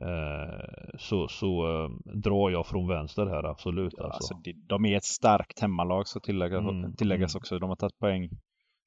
[0.00, 3.94] Eh, så, så eh, drar jag från vänster här absolut.
[3.96, 4.34] Ja, alltså.
[4.34, 7.40] alltså de är ett starkt hemmalag så tilläggas, mm, tilläggas mm.
[7.40, 7.58] också.
[7.58, 8.30] De har tagit poäng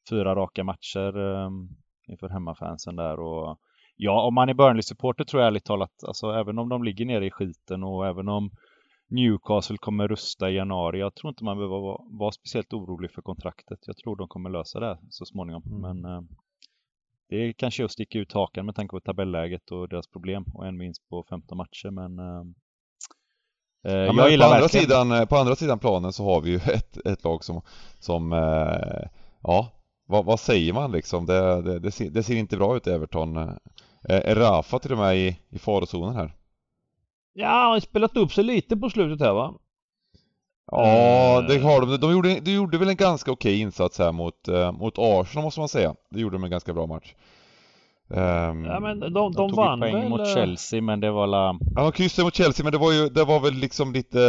[0.10, 1.70] fyra raka matcher um,
[2.08, 3.60] inför hemmafansen där och
[3.96, 7.26] ja, om man är Burnley-supporter tror jag ärligt talat, alltså även om de ligger nere
[7.26, 8.52] i skiten och även om
[9.08, 11.00] Newcastle kommer rusta i januari.
[11.00, 13.80] Jag tror inte man behöver vara, vara speciellt orolig för kontraktet.
[13.86, 15.64] Jag tror de kommer lösa det så småningom.
[15.66, 15.82] Mm.
[15.82, 16.22] Men eh,
[17.30, 20.68] det är kanske att sticka ut hakan med tanke på tabelläget och deras problem och
[20.68, 21.90] en vinst på 15 matcher.
[21.90, 22.42] Men, eh,
[23.88, 26.50] eh ja, jag gillar på andra, sidan, eh, på andra sidan planen så har vi
[26.50, 27.62] ju ett, ett lag som,
[28.00, 29.10] som eh,
[29.44, 29.72] ja,
[30.08, 31.26] vad, vad, säger man liksom?
[31.26, 33.58] Det, det, det, ser, det, ser, inte bra ut Everton.
[34.10, 36.34] Eh, är Rafa till och med i, i farozonen här?
[37.34, 39.54] Ja, han har spelat upp sig lite på slutet här va?
[40.72, 41.98] Ja, det har de.
[41.98, 45.60] De gjorde, de gjorde väl en ganska okej insats här mot, uh, mot Arsenal måste
[45.60, 45.96] man säga.
[46.10, 47.14] Det gjorde de en ganska bra match.
[48.08, 50.10] Um, ja men de, de, de tog vann poäng väl...
[50.10, 51.60] mot eh, Chelsea men det var la...
[51.76, 54.20] Ja, de kryssade mot Chelsea men det var ju, det var väl liksom lite,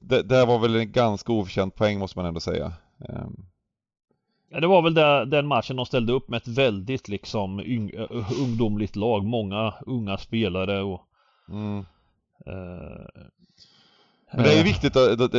[0.00, 2.72] det, det var väl en ganska oförtjänt poäng måste man ändå säga.
[3.08, 3.49] Um...
[4.52, 7.90] Ja, det var väl där, den matchen de ställde upp med ett väldigt liksom yng,
[8.40, 11.00] ungdomligt lag, många unga spelare och
[11.50, 11.84] mm.
[12.46, 13.22] Eh,
[14.32, 14.94] Men det är ju viktigt,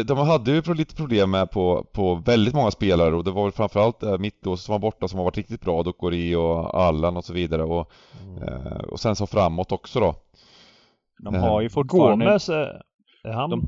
[0.07, 3.51] de hade ju lite problem med på, på väldigt många spelare och det var väl
[3.51, 7.25] framförallt eh, Mittos som var borta som har varit riktigt bra, Dokori och Allan och
[7.25, 7.91] så vidare och,
[8.23, 8.43] mm.
[8.43, 10.15] Eh, och sen så framåt också då.
[11.23, 12.25] De har ju fortfarande...
[12.25, 13.49] Gomes, är han?
[13.49, 13.67] De,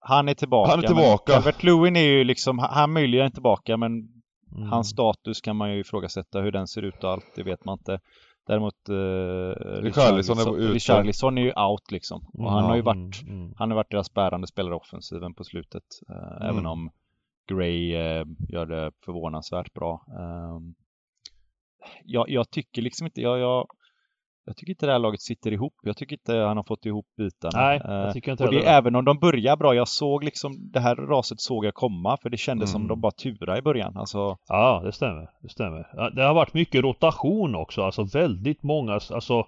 [0.00, 0.70] han är tillbaka.
[0.70, 1.32] Han är tillbaka.
[1.32, 4.17] Calvert Lewin är ju liksom, han möjligen tillbaka men
[4.56, 4.68] mm.
[4.68, 7.78] hans status kan man ju ifrågasätta hur den ser ut och allt, det vet man
[7.78, 8.00] inte.
[8.46, 12.26] Däremot eh, Richarlison, är, Richarlison är ju out liksom.
[12.32, 13.54] Och mm, han har ju varit, mm, mm.
[13.56, 15.82] han har varit deras bärande spelare offensiven på slutet.
[16.10, 16.50] Eh, mm.
[16.50, 16.90] Även om
[17.48, 20.06] Gray eh, gör det förvånansvärt bra.
[20.20, 20.74] Ehm,
[22.04, 23.66] jag, jag, tycker liksom inte, jag, jag
[24.48, 25.74] jag tycker inte det här laget sitter ihop.
[25.82, 27.58] Jag tycker inte han har fått ihop bitarna.
[27.66, 29.74] Nej, jag tycker inte och det, även om de börjar bra.
[29.74, 32.80] Jag såg liksom, det här raset såg jag komma för det kändes Mm.
[32.80, 33.96] som de bara turade i början.
[33.96, 35.28] Alltså, Ja, det stämmer.
[35.42, 36.10] Det stämmer.
[36.16, 39.46] Det har varit mycket rotation också, alltså väldigt många, alltså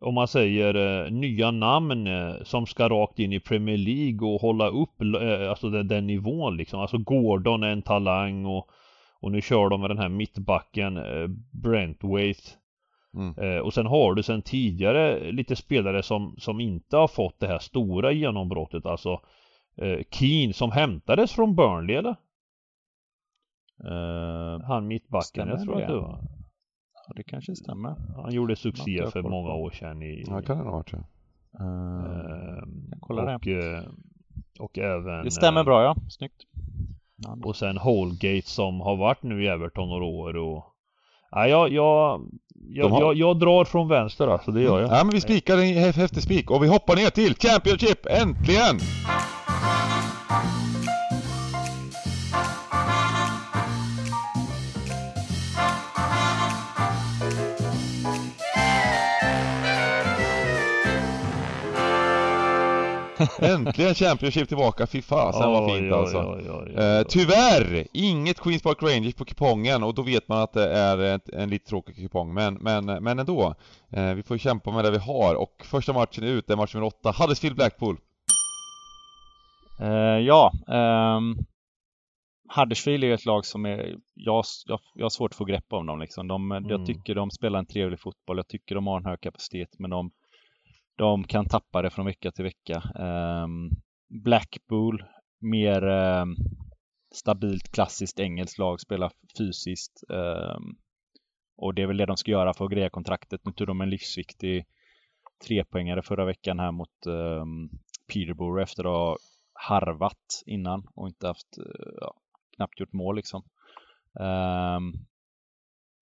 [0.00, 0.74] om man säger
[1.04, 5.50] eh, nya namn eh, som ska rakt in i Premier League och hålla upp eh,
[5.50, 6.80] alltså den, den nivån liksom.
[6.80, 8.66] Alltså Gordon är en talang och,
[9.20, 11.28] och nu kör de med den här mittbacken eh,
[11.62, 12.40] Brentwaite.
[13.14, 13.38] Mm.
[13.38, 17.46] Eh, och sen har du sen tidigare lite spelare som, som inte har fått det
[17.46, 19.20] här stora genombrottet, alltså
[19.76, 22.16] eh, Keane som hämtades från Burnley eller?
[23.84, 25.82] eh, Han mittbacken, Stämmer jag tror det?
[25.82, 26.18] att det var.
[27.08, 27.94] ja, det kanske stämmer.
[28.16, 30.24] Han gjorde succé för många år sedan i...
[30.26, 30.98] Ja, kan det ha varit ja.
[31.60, 32.62] Eh,
[33.00, 33.82] och, eh,
[34.60, 35.24] och även...
[35.24, 36.42] det stämmer eh, bra ja, snyggt.
[37.44, 40.73] Och sen Holgate som har varit nu i Everton några år och...
[41.34, 42.20] Ja, jag, jag,
[42.68, 44.90] jag, har- jag, jag drar från vänster alltså, det gör jag.
[44.90, 48.78] Ja men vi spikar en hä- häftig spik och vi hoppar ner till Championship, äntligen!
[63.38, 66.18] Äntligen Championship tillbaka, fy fasen vad fint alltså.
[66.18, 70.42] oj, oj, oj, Eh, tyvärr, inget Queens Park Rangers på kupongen och då vet man
[70.42, 73.54] att det är ett, en lite tråkig kupong men, men, men ändå.
[73.90, 76.86] Eh, vi får kämpa med det vi har och första matchen ut är match nummer
[76.86, 77.96] 8, Huddersfield Blackpool.
[79.80, 81.36] Eh, ja, ehm,
[82.56, 85.72] Huddersfield är ju ett lag som är, jag, jag, jag har svårt att få grepp
[85.72, 86.28] om dem liksom.
[86.28, 86.70] De, Mm.
[86.70, 89.90] Jag tycker de spelar en trevlig fotboll, jag tycker de har en hög kapacitet men
[89.90, 90.10] de,
[90.96, 92.82] de kan tappa det från vecka till vecka.
[92.98, 93.70] Ehm,
[94.08, 95.04] Blackpool,
[95.40, 96.34] mer ehm,
[97.14, 100.04] stabilt klassiskt engelskt lag, spelar fysiskt.
[100.10, 100.76] Ehm,
[101.56, 103.40] och det är väl det de ska göra för att greja kontraktet.
[103.44, 104.66] Nu tog de en livsviktig
[105.46, 107.70] trepoängare förra veckan här mot um,
[108.12, 109.16] Peterborough efter att ha
[109.52, 112.14] harvat innan och inte haft, eh, ja,
[112.56, 113.42] knappt gjort mål liksom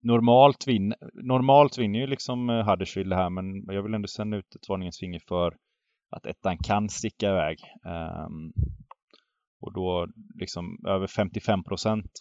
[0.01, 3.45] normalt, vin, normalt vinner ju liksom eh, Huddersfield det här men
[3.75, 5.55] jag vill ändå sända ut ett varningens finger för
[6.11, 7.57] att ettan kan sticka iväg.
[7.85, 8.53] Ehm,
[9.61, 10.07] och då
[10.39, 12.11] liksom över 55 procent,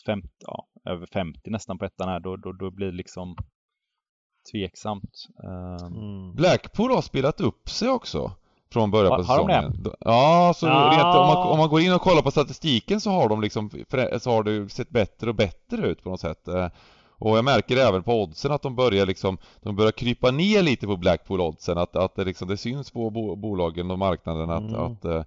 [0.46, 3.36] ja, över 50 nästan på ettan här, då, då, då blir det liksom
[4.52, 5.10] tveksamt.
[5.44, 6.34] Ehm, Mm.
[6.34, 8.32] Blackpool har spelat upp sig också
[8.72, 9.62] från början på Har- har de det?
[9.72, 9.94] säsongen.
[10.00, 10.90] Ja, så Ja.
[10.92, 13.70] rent, om, man, om man går in och kollar på statistiken så har de liksom,
[14.20, 16.48] så har det sett bättre och bättre ut på något sätt.
[17.18, 20.86] Och jag märker även på oddsen att de börjar liksom, de börjar krypa ner lite
[20.86, 24.80] på Blackpool-oddsen, att, att det liksom, det syns på bo, bolagen och marknaden att, Mm.
[24.80, 25.24] att, eh,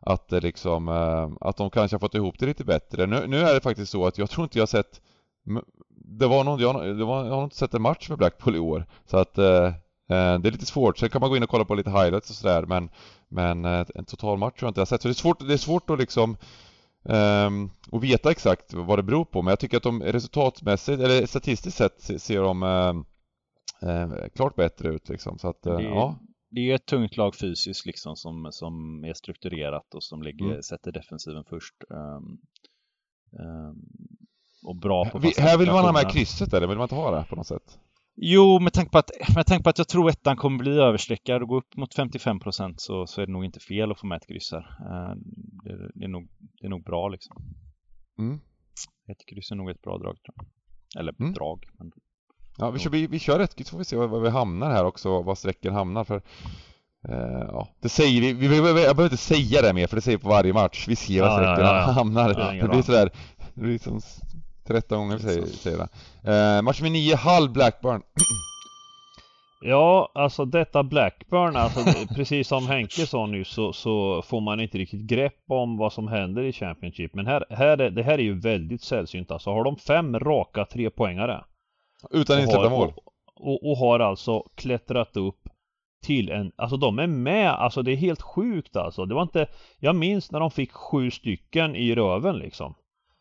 [0.00, 3.06] att det liksom, eh, att de kanske har fått ihop det lite bättre.
[3.06, 5.00] Nu, nu är det faktiskt så att jag tror inte jag har sett
[6.06, 8.58] det var någon, jag, det var, jag har inte sett en match med Blackpool i
[8.58, 8.86] år.
[9.06, 9.72] Så att eh,
[10.08, 10.14] det
[10.48, 10.98] är lite svårt.
[10.98, 12.90] Sen kan man gå in och kolla på lite highlights och sådär men
[13.28, 15.02] Men en total match tror jag inte jag sett.
[15.02, 16.36] Så det är svårt, det är svårt att liksom
[17.08, 19.42] ehm, att veta exakt vad det beror på.
[19.42, 24.56] Men jag tycker att de resultatmässigt, eller statistiskt sett se- ser de eh, eh, klart
[24.56, 25.38] bättre ut liksom.
[25.38, 26.18] Så att eh, Det- ja.
[26.50, 30.62] Det är ett tungt lag fysiskt liksom som, som är strukturerat och som ligger, Mm.
[30.62, 31.74] sätter defensiven först.
[34.66, 37.10] Och bra på Vi, här vill man ha med krysset eller vill man inte ha
[37.18, 37.78] det på något sätt?
[38.16, 41.42] Jo, med tanke på att, med tanke på att jag tror ettan kommer bli överstreckad
[41.42, 44.06] och gå upp mot 55 procent så, så är det nog inte fel att få
[44.06, 44.66] med ett kryss här.
[44.90, 45.18] Ehm,
[45.64, 46.28] det, det, är nog,
[46.60, 47.36] det är nog bra liksom.
[48.18, 48.40] Mm.
[49.08, 50.46] Ett kryss är nog ett bra drag tror jag.
[51.00, 51.32] Eller Mm.
[51.32, 51.64] drag.
[51.78, 51.92] Men...
[52.58, 54.84] Ja, vi kör, vi, vi kör ett så får vi se var, vi hamnar här
[54.84, 56.22] också, var sträcken hamnar för
[57.08, 60.02] eh, ja, det säger vi, vi, vi, jag behöver inte säga det mer för det
[60.02, 61.92] säger vi på varje match, vi ser var Ja, sträckan ja, ja.
[61.92, 62.58] hamnar.
[62.62, 63.10] Det blir sådär,
[63.54, 64.00] det blir som
[64.66, 66.56] 13 gånger säger, säger det.
[66.56, 68.02] Eh, match med 9, Hull Blackburn.
[69.66, 71.80] Ja, alltså detta Blackburn, alltså
[72.14, 76.08] precis som Henke sa nu så, så får man inte riktigt grepp om vad som
[76.08, 77.14] händer i Championship.
[77.14, 79.50] Men här, här är, det här är ju väldigt sällsynt alltså.
[79.50, 81.44] Har de fem raka trepoängare
[82.10, 82.92] Utan insläppta mål.
[82.96, 85.48] och, och, och har alltså klättrat upp
[86.04, 89.06] till en, alltså de är med, alltså det är helt sjukt alltså.
[89.06, 89.46] Det var inte,
[89.78, 92.74] jag minns när de fick sju stycken i röven liksom.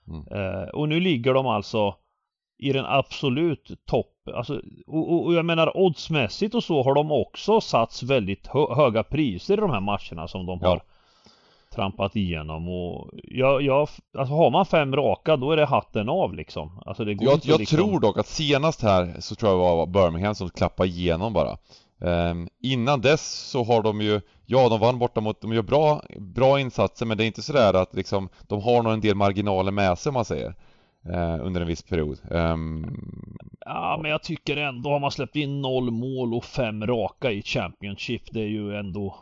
[0.08, 0.28] Mm.
[0.32, 1.96] Eh, och nu ligger de alltså
[2.58, 7.12] i den absolut topp, alltså, och, och, och jag menar oddsmässigt och så har de
[7.12, 10.70] också satts väldigt hö höga priser i de här matcherna som de Ja.
[10.70, 10.82] har
[11.76, 16.34] trampat igenom och jag, jag, alltså har man fem raka då är det hatten av
[16.34, 16.80] liksom.
[16.86, 17.78] Alltså det går Jag, inte jag liksom...
[17.78, 21.58] tror dock att senast här så tror jag det var Birmingham som klappade igenom bara.
[22.02, 24.22] Ehm, innan dess så har de ju,
[24.54, 27.74] ja de vann borta mot, de gör bra, bra insatser men det är inte sådär
[27.74, 30.56] att liksom, de har nog en del marginaler med sig om man säger.
[31.10, 32.20] eh, under en viss period.
[32.30, 32.86] Um...
[33.66, 37.42] Ja, men jag tycker ändå har man släppt in noll mål och fem raka i
[37.42, 39.16] Championship, det är ju ändå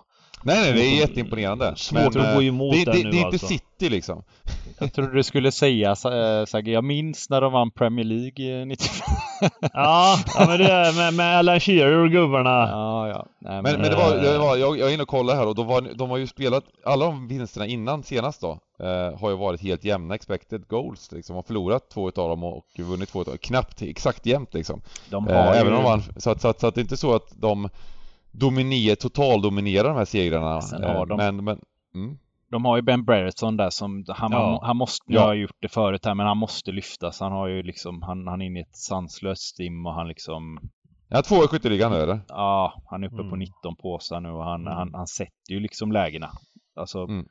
[0.43, 1.75] Nej nej, det är jätteimponerande.
[1.93, 3.53] Men, att gå emot det, det, det, nu är alltså.
[3.53, 4.23] inte City liksom.
[4.79, 9.07] Jag trodde du skulle säga Sagge, jag minns när de vann Premier League 95.
[9.73, 12.49] ja, ja, men det är med, med Alan Shearer och gubbarna.
[12.49, 13.25] Ja, ja.
[13.39, 15.47] Nej, men, men, men det var, det var jag, jag är inne och kollar här
[15.47, 19.29] och då var, de har ju spelat, alla de vinsterna innan senast då, eh, har
[19.29, 21.35] ju varit helt jämna expected goals liksom.
[21.35, 23.39] Har förlorat två utav dem och vunnit två utav dem.
[23.41, 24.81] Knappt exakt jämnt liksom.
[25.09, 25.59] De har eh, ju...
[25.59, 27.69] Även om man, så att, så, att, så att det är inte så att de
[28.31, 30.61] dominerar, totaldominerar de här segrarna.
[30.61, 31.17] Sen har de...
[31.17, 31.59] Men, men,
[31.95, 32.17] mm.
[32.49, 34.61] De har ju Ben Brereton där som, han, ja.
[34.63, 35.19] han måste, ja.
[35.19, 37.19] jag har gjort det förut här, men han måste lyftas.
[37.19, 40.59] Han har ju liksom, han, han är inne i ett sanslöst stim och han liksom
[41.13, 42.19] Ja, två i skytteligan nu eller?
[42.27, 43.29] Ja, han är uppe mm.
[43.29, 44.73] på 19 påsar nu och han, mm.
[44.73, 46.29] han, han sätter ju liksom lägena.
[46.75, 47.25] Alltså, mm.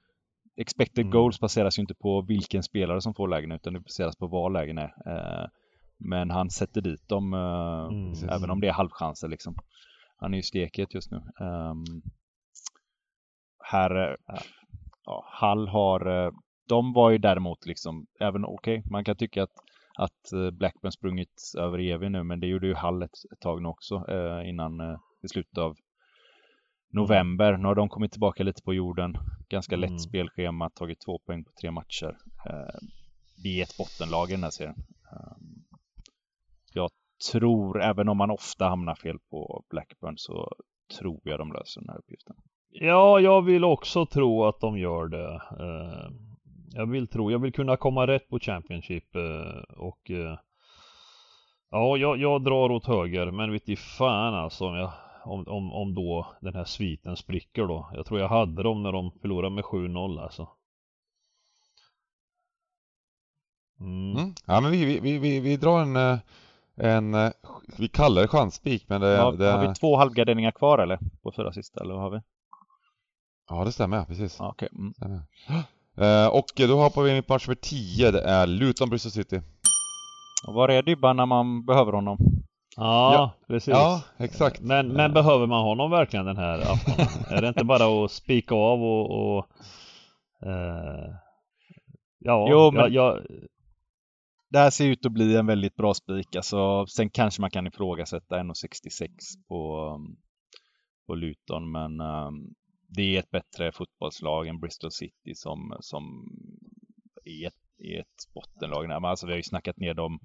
[0.56, 1.10] expected mm.
[1.10, 4.50] goals baseras ju inte på vilken spelare som får lägena utan det baseras på var
[4.50, 4.92] lägen är.
[5.06, 5.48] Eh,
[5.98, 9.54] men han sätter dit dem, eh, även om det är halvchanser liksom.
[10.20, 11.16] Han är ju steket just nu.
[11.40, 11.84] Um,
[13.64, 14.16] här,
[15.04, 16.32] ja, Hall har, eh,
[16.68, 19.54] de var ju däremot liksom, även okej, okay, man kan tycka att,
[19.98, 23.62] att eh, Blackburn sprungit över Evi nu, men det gjorde ju Hall ett, ett tag
[23.62, 25.76] nu också eh, innan eh, i slutet av
[26.92, 27.56] november.
[27.56, 29.16] Nu har de kommit tillbaka lite på jorden.
[29.48, 29.98] Ganska lätt mm.
[29.98, 32.18] spelschema, tagit två poäng på tre matcher.
[32.46, 32.78] Eh,
[33.42, 34.76] vi är ett bottenlag i den här serien.
[35.12, 35.36] Eh,
[35.69, 35.69] jag
[37.32, 40.52] tror, även om man ofta hamnar fel på Blackburn, så
[40.98, 42.36] tror jag de löser den här uppgiften.
[42.70, 45.34] Ja, jag vill också tro att de gör det.
[45.34, 46.10] Eh,
[46.72, 50.38] jag vill tro, jag vill kunna komma rätt på Championship eh, och eh,
[51.70, 54.92] Ja, jag, jag drar åt höger, men vet i fan alltså om, jag,
[55.24, 57.90] om, om, om då den här sviten spricker då.
[57.94, 60.48] Jag tror jag hade dem när de förlorade med 7-0 alltså.
[63.80, 64.16] Mm.
[64.16, 64.34] Mm.
[64.46, 66.18] Ja men vi, vi, vi, vi drar en,
[66.80, 67.32] en,
[67.78, 69.50] vi kallar det chanspik men det, ja, det...
[69.50, 70.98] Har vi två halvgarderingar kvar eller?
[71.22, 72.20] På fyra sista eller vad har vi?
[73.48, 74.36] Ja det stämmer, precis.
[74.38, 74.68] Ja, okay.
[74.74, 75.22] mm.
[76.00, 79.40] Uh, och då hoppar vi in på match nummer 10, det är Luton Bristol City.
[80.46, 82.18] Och var är Dybban när man behöver honom?
[82.76, 83.68] Ja, ja, precis.
[83.68, 84.60] Ja, exakt.
[84.60, 87.08] Men, men behöver man honom verkligen den här aftonen?
[87.38, 89.36] är det inte bara att spika av och...
[89.36, 89.46] och
[90.46, 91.14] uh,
[92.18, 92.80] ja, jo, men...
[92.80, 93.20] jag, jag...
[94.50, 96.36] Det här ser ut att bli en väldigt bra spik.
[96.36, 99.08] Alltså, sen kanske man kan ifrågasätta 1,66
[99.48, 99.96] på,
[101.06, 102.54] på Luton, men um,
[102.88, 106.02] det är ett bättre fotbollslag än Bristol City som, som
[107.24, 108.92] är ett, är ett bottenlag.
[108.92, 110.20] Alltså, vi har ju snackat ner dem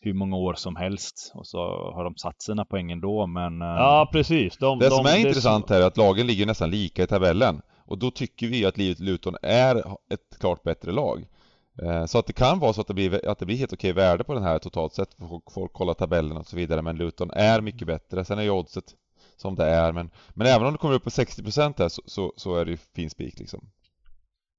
[0.00, 1.58] hur många år som helst och så
[1.94, 3.62] har de satt sina poäng ändå men...
[3.62, 4.56] Eh, ja precis.
[4.56, 5.74] De, det de, som är det intressant så...
[5.74, 9.00] här är att lagen ligger nästan lika i tabellen och då tycker vi att livet
[9.00, 9.76] Luton är
[10.10, 11.26] ett klart bättre lag.
[11.82, 13.92] Eh, så att det kan vara så att det blir, att det blir helt okej
[13.92, 17.30] värde på den här totalt sett, folk, folk kollar tabellen och så vidare, men Luton
[17.30, 18.24] är mycket bättre.
[18.24, 18.94] Sen är ju oddset
[19.36, 19.92] som det är.
[19.92, 22.70] Men, men även om du kommer upp på 60% här så, så, så är det
[22.70, 23.70] ju fin spik liksom.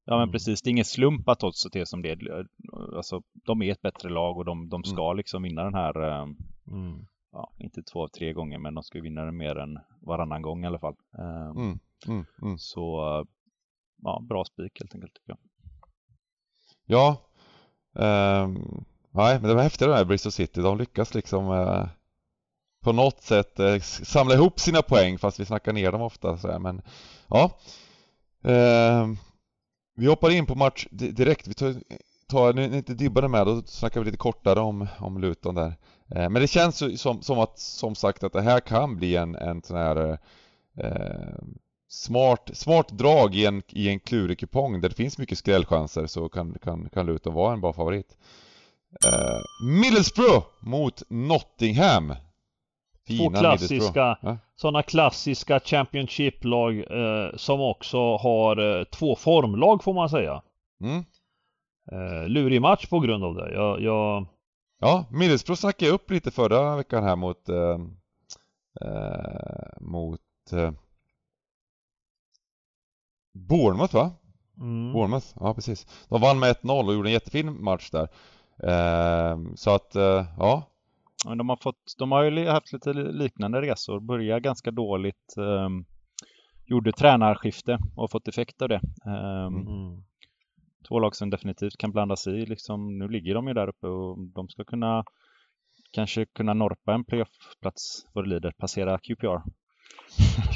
[0.06, 2.48] Ja men precis, det är ingen slump att Oddset är som det är.
[2.96, 5.18] Alltså, de är ett bättre lag och de, de ska mm.
[5.18, 6.28] liksom vinna den här, eh,
[6.68, 7.06] mm.
[7.32, 10.64] ja, inte två av tre gånger, men de ska vinna den mer än varannan gång
[10.64, 10.96] i alla fall.
[11.18, 11.80] Eh, mm.
[12.08, 12.26] mm.
[12.42, 12.58] Mm.
[12.58, 13.26] Så,
[14.02, 15.51] ja, bra spik helt enkelt tycker jag.
[16.86, 17.22] Ja,
[17.94, 21.86] um, nej men det var häftigt det här Bristol City, de lyckas liksom uh
[22.84, 26.52] på något sätt eh, samla ihop sina poäng fast vi snackar ner dem ofta så
[26.52, 26.82] här, men
[27.28, 27.52] ja.
[28.44, 29.08] Eh,
[29.96, 31.76] Vi hoppar in på match direkt, vi tar,
[32.28, 35.78] tar nu är inte Dibban med, då snackar vi lite kortare om, om Luton där.
[36.16, 39.36] Eh, Men det känns som, som att, som sagt att det här kan bli en,
[39.36, 40.18] en sån här eh,
[40.86, 41.58] ehm,
[41.92, 46.30] smart, smart drag i en, i en klurig kupong där det finns mycket skrällchanser så
[46.30, 48.18] kan, kan, kan Luton vara en bra favorit
[49.06, 52.14] eh, Middlesbrough mot Nottingham
[53.08, 54.38] Två klassiska, ja.
[54.56, 60.42] sådana klassiska Championship-lag eh, som också har eh, två formlag får man säga.
[60.84, 61.04] Mm.
[61.92, 63.54] Eh, lurig match på grund av det.
[63.54, 64.26] Jag, jag...
[64.80, 67.80] Ja, Middlesbrough snackade jag upp lite förra veckan här mot eh,
[68.82, 70.20] eh mot
[73.34, 74.12] Bournemouth va?
[74.58, 74.94] Mm.
[74.94, 76.06] Bournemouth, ja precis.
[76.10, 78.08] De vann med 1-0 och gjorde en jättefin match där.
[78.64, 80.72] Eh, så att, eh, ja,
[81.26, 85.86] de har, fått, de har ju haft lite liknande resor, började ganska dåligt, um,
[86.66, 88.82] gjorde tränarskifte och fått effekt av det.
[89.06, 90.04] Um, mm.
[90.88, 93.88] Två lag som definitivt kan blanda sig i, liksom, nu ligger de ju där uppe
[93.88, 95.04] och de ska kunna
[95.92, 99.42] kanske kunna norpa en playoffplats vad det lider, passera QPR.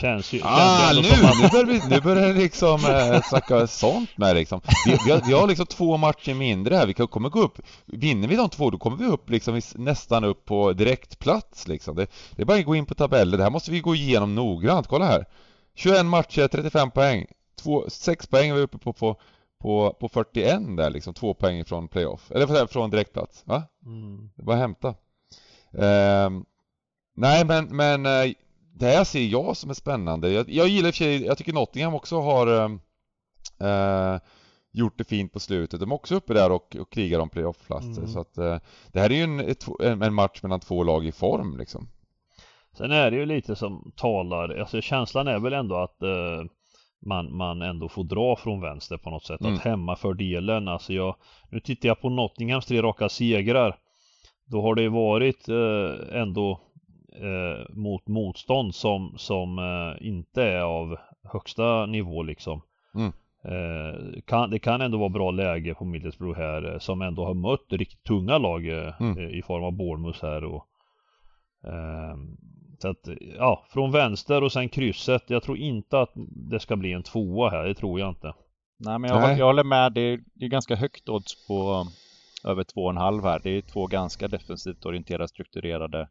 [0.01, 0.41] Känns ju...
[0.43, 4.61] Ah, känns nu, nu börjar vi, nu börjar det liksom eh, snacka sånt med liksom.
[4.85, 7.57] Vi, vi, har, vi har liksom två matcher mindre här, vi kan- kommer gå upp,
[7.85, 11.95] vinner vi de två då kommer vi upp liksom nästan upp på direktplats liksom.
[11.95, 14.35] Det, det är bara att gå in på tabeller, det här måste vi gå igenom
[14.35, 15.25] noggrant, kolla här.
[15.75, 17.25] 21 matcher, 35 poäng,
[17.63, 19.19] två, 6 poäng är vi uppe på, på,
[19.61, 23.63] på, på 41 där liksom, två poäng från playoff, eller från direktplats, va?
[23.85, 24.29] Mm.
[24.35, 24.95] Det är bara att hämta.
[25.79, 26.45] Ehm,
[27.17, 28.33] nej men, men eh,
[28.77, 30.31] det här ser jag som är spännande.
[30.31, 32.79] Jag, jag gillar i och för sig, jag tycker Nottingham också har ehm,
[33.59, 34.21] eh,
[34.71, 35.79] gjort det fint på slutet.
[35.79, 38.01] De är också uppe där och, och krigar om playoff-platser.
[38.01, 38.07] Mm.
[38.07, 38.57] Så att eh,
[38.91, 41.87] det här är ju en, ett, en, match mellan två lag i form liksom.
[42.77, 46.43] Sen är det ju lite som talar, alltså känslan är väl ändå att eh,
[47.05, 49.41] man, man ändå får dra från vänster på något sätt.
[49.41, 49.53] Mm.
[49.53, 51.15] Att hemmafördelen, alltså jag,
[51.49, 53.77] nu tittar jag på Nottinghams tre raka segrar.
[54.45, 56.61] Då har det varit eh, ändå
[57.21, 62.61] eh, mot motstånd som, som eh, inte är av högsta nivå liksom.
[62.95, 63.11] Mm.
[63.43, 67.33] Eh, kan, det kan ändå vara bra läge på Middlesbrough här eh, som ändå har
[67.33, 69.17] mött riktigt tunga lag eh, Mm.
[69.17, 70.65] eh, i form av Bournemouth här och
[71.67, 72.37] ehm,
[72.79, 75.29] så att, ja, från vänster och sen krysset.
[75.29, 76.11] Jag tror inte att
[76.49, 78.33] det ska bli en tvåa här, det tror jag inte.
[78.77, 79.37] Nej, men jag, Nej.
[79.39, 79.93] jag håller med.
[79.93, 81.85] Det är, det är ganska högt odds på
[82.45, 83.39] över 2,5 här.
[83.43, 86.07] Det är två ganska defensivt orienterade, strukturerade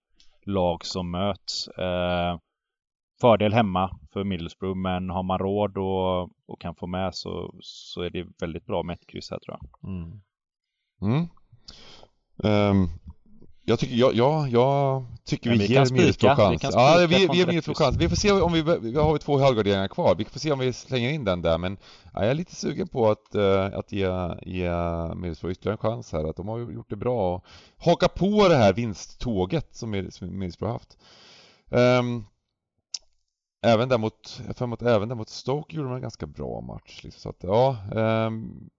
[0.46, 1.68] lag som möts.
[1.68, 2.38] Eh,
[3.20, 8.02] fördel hemma för Middlesbrough, men har man råd och, och kan få med så, så
[8.02, 9.90] är det väldigt bra med ett kryss här tror jag.
[9.90, 10.20] Mm.
[11.02, 11.28] Mm.
[12.36, 12.88] Um,
[13.64, 16.62] jag tycker, jag, jag, jag tycker vi, vi ger Middlesbrough vi chans.
[16.62, 17.96] kan Ja, vi, vi ger Middlesbrough chans.
[17.96, 20.14] Vi får se om vi, vi har vi två halvgarderingar kvar.
[20.14, 21.76] Vi får se om vi slänger in den där, men
[22.12, 24.08] ja, jag är lite sugen på att, eh, att ge,
[24.42, 24.70] ge
[25.14, 26.24] Middlesbrough ytterligare en chans här.
[26.30, 27.44] Att de har gjort det bra och
[27.78, 30.98] haka på det här vinsttåget som Midd- som Middlesbrough har haft.
[31.70, 32.24] Ehm,
[33.66, 37.00] även där mot, att även där mot Stoke gjorde de en ganska bra match.
[37.02, 37.76] Liksom, så att, ja.
[38.26, 38.70] Um,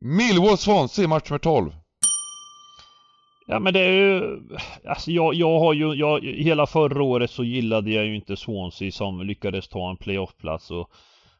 [0.00, 1.72] Millwall Swansea, match nummer 12.
[3.46, 4.40] Ja men det är ju,
[4.84, 8.92] alltså jag, jag har ju, jag, hela förra året så gillade jag ju inte Swansea
[8.92, 10.90] som lyckades ta en playoffplats och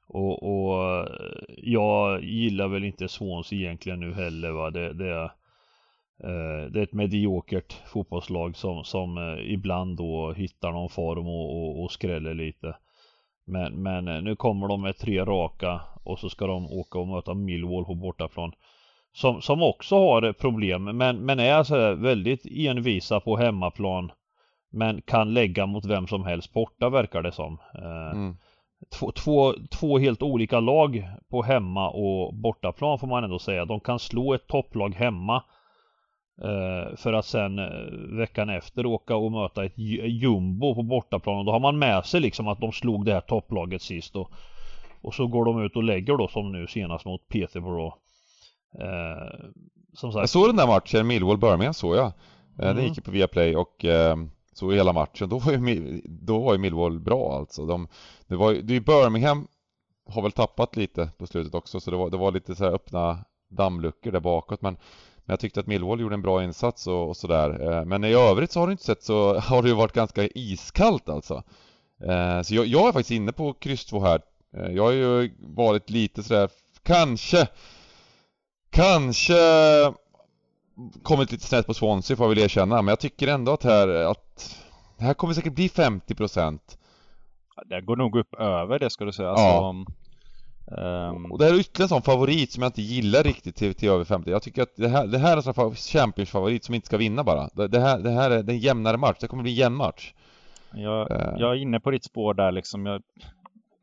[0.08, 1.08] och, och
[1.56, 4.70] jag gillar väl inte Swansea egentligen nu heller va.
[4.70, 5.30] Det, det, är,
[6.68, 11.82] det är ett mediokert fotbollslag som, som eh, ibland då hittar någon form och, och,
[11.82, 12.76] och skräller lite.
[13.46, 17.08] Men, men eh, nu kommer de med tre raka och så ska de åka och
[17.08, 18.52] möta Millwall på bortaplan.
[19.16, 24.12] Som, som också har problem men, men är så väldigt envisa på hemmaplan.
[24.72, 27.58] Men kan lägga mot vem som helst borta verkar det som.
[27.74, 28.36] Eh, Mm.
[28.98, 33.64] två, två, två helt olika lag på hemma och bortaplan får man ändå säga.
[33.64, 35.42] De kan slå ett topplag hemma.
[36.42, 41.38] Eh, för att sen eh, veckan efter åka och möta ett ju- jumbo på bortaplan.
[41.38, 44.16] Och då har man med sig liksom att de slog det här topplaget sist.
[44.16, 44.30] Och,
[45.02, 47.94] och så går de ut och lägger då som nu senast mot Peterborough.
[48.74, 49.44] Eh,
[49.94, 50.20] som sagt.
[50.22, 52.06] Jag såg den där matchen, Millwall-Birmingham såg jag.
[52.06, 52.12] Eh,
[52.56, 52.84] Den Mm.
[52.84, 54.16] gick ju på Viaplay och eh,
[54.52, 55.28] såg hela matchen.
[55.28, 57.66] Då var ju, då var ju Millwall bra alltså.
[57.66, 57.88] De,
[58.26, 59.48] det var ju, det är ju Birmingham
[60.08, 62.72] har väl tappat lite på slutet också så det var, det var lite så här
[62.72, 64.72] öppna dammluckor där bakåt men,
[65.16, 67.72] men jag tyckte att Millwall gjorde en bra insats och, och sådär.
[67.72, 70.24] Eh, men i övrigt så har det inte sett så, har det ju varit ganska
[70.34, 71.42] iskallt alltså.
[72.04, 74.20] Eh, så jag, jag är faktiskt inne på kryss 2 här.
[74.70, 76.48] Jag har ju varit lite sådär,
[76.82, 77.48] kanske
[78.76, 79.34] Kanske
[81.02, 83.88] kommit lite snett på Swansea får jag väl erkänna, men jag tycker ändå att här,
[83.88, 84.56] att
[84.98, 86.58] det här kommer säkert bli 50%
[87.66, 89.28] Det går nog upp över det ska du säga.
[89.30, 89.84] Alltså, Ja.
[91.10, 93.74] ehm, Och det här är ytterligare en sån favorit som jag inte gillar riktigt till,
[93.74, 96.64] till över 50 Jag tycker att det här, det här är en sån fa- Champions-favorit
[96.64, 99.26] som inte ska vinna bara Det, det, här, det här är en jämnare match, det
[99.28, 100.12] kommer bli en jämn match
[100.74, 101.34] Jag, Eh.
[101.38, 102.86] jag är inne på ditt spår där liksom.
[102.86, 103.02] Jag,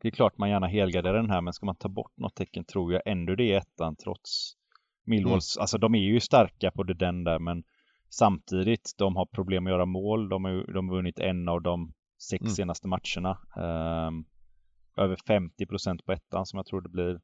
[0.02, 2.64] det är klart man gärna helgarderar den här, men ska man ta bort något tecken
[2.64, 4.52] tror jag ändå det är ettan trots
[5.04, 5.58] Millwalls.
[5.58, 7.64] Alltså de är ju starka på det den där, men
[8.10, 10.28] samtidigt, de har problem att göra mål.
[10.28, 11.92] De har, de har vunnit en av de
[12.28, 12.54] sex Mm.
[12.54, 13.38] senaste matcherna.
[13.56, 14.24] Ehm,
[14.96, 17.20] över 50 procent på ettan som jag tror det blir.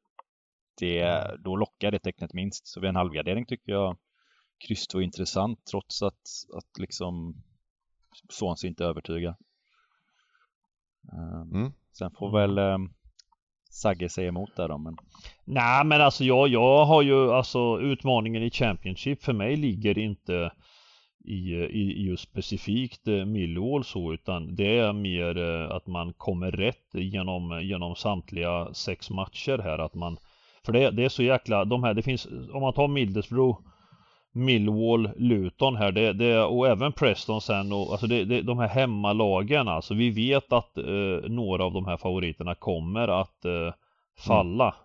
[0.79, 2.67] Det, då lockar det tecknet minst.
[2.67, 3.97] Så vid en halvgardering tycker jag
[4.67, 6.21] kryss är intressant trots att,
[6.57, 7.43] att liksom
[8.29, 9.35] Swansea inte övertygar.
[11.13, 11.71] Ehm, mm.
[11.91, 12.93] Sen får väl um,
[13.71, 14.97] Sagge säger emot där då, men
[15.45, 20.51] Nej men alltså jag, jag har ju alltså utmaningen i Championship för mig ligger inte
[21.25, 26.13] i, i, i just specifikt eh, Millwall så utan det är mer eh, att man
[26.13, 30.17] kommer rätt genom, genom samtliga sex matcher här att man
[30.65, 33.59] För det, det är så jäkla, de här, det finns, om man tar Middlesbrough
[34.33, 38.67] Millwall, Luton här det, det, och även Preston sen och alltså det, det, de här
[38.67, 43.73] hemmalagen alltså vi vet att eh, några av de här favoriterna kommer att eh,
[44.19, 44.75] falla.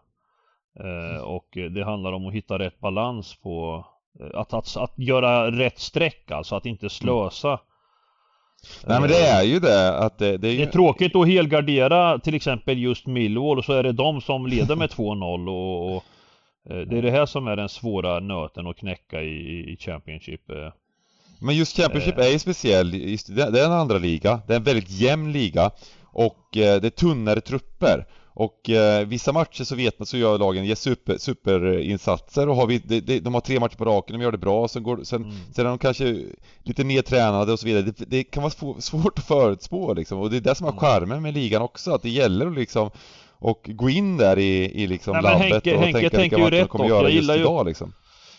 [0.80, 1.16] Mm.
[1.16, 3.84] Eh, och det handlar om att hitta rätt balans på
[4.20, 7.48] eh, att, att, att göra rätt streck alltså att inte slösa.
[7.48, 7.60] Mm.
[8.86, 10.58] Nej men det är ju det att det, det är ju...
[10.58, 14.46] Det är tråkigt att helgardera till exempel just Millwall och så är det de som
[14.46, 16.15] leder med 2-0 och, och Eh,
[16.66, 20.50] det är det här som är den svåra nöten att knäcka i, i Championship.
[20.50, 20.72] Eh.
[21.38, 22.90] Men just Championship är ju speciell,
[23.26, 25.70] det är en andra liga, det är en väldigt jämn liga
[26.04, 28.06] och eh, det är tunnare trupper.
[28.38, 32.66] Och eh, vissa matcher så vet man så gör lagen ger super, superinsatser och har
[32.66, 35.00] vi, de, de, de har tre matcher på raken, de gör det bra, sen, går,
[35.04, 35.36] sen, mm.
[35.52, 36.24] sen är de kanske
[36.62, 37.82] lite nedtränade och så vidare.
[37.82, 40.80] Det, det kan vara svårt att förutspå liksom och det är det som är mm.
[40.80, 42.90] charmen med ligan också, att det gäller att liksom
[43.38, 46.50] och gå in där i, i liksom Nej, labbet Henke, och Henke tänka vilka matcher
[46.50, 47.92] de kommer göra just idag liksom.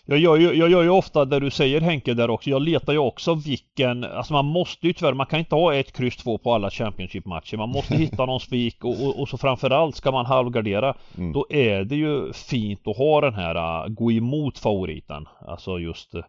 [0.09, 2.49] Jag gör, ju, jag gör ju ofta det du säger Henke där också.
[2.49, 5.91] Jag letar ju också vilken, alltså man måste ju tyvärr, man kan inte ha ett
[5.91, 7.57] kryss två på alla Championship-matcher.
[7.57, 10.95] Man måste hitta någon spik och, och, och, så framförallt ska man halvgardera.
[11.17, 11.33] Mm.
[11.33, 15.25] Då är det ju fint att ha den här uh, gå emot favoriten.
[15.47, 16.21] Alltså just uh,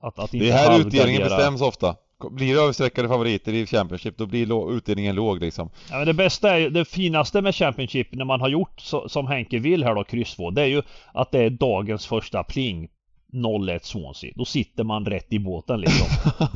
[0.00, 1.96] att, att inte Det är här utdelningen bestäms ofta.
[2.30, 5.70] Blir det överstreckade favoriter i Championship då blir utdelningen låg liksom.
[5.90, 9.26] Ja, men det bästa är det finaste med Championship när man har gjort så, som
[9.26, 10.82] Henke vill här då, kryss 2, det är ju
[11.14, 12.88] att det är dagens första pling
[13.32, 14.32] 0-1 Swansea.
[14.34, 16.06] Då sitter man rätt i båten liksom.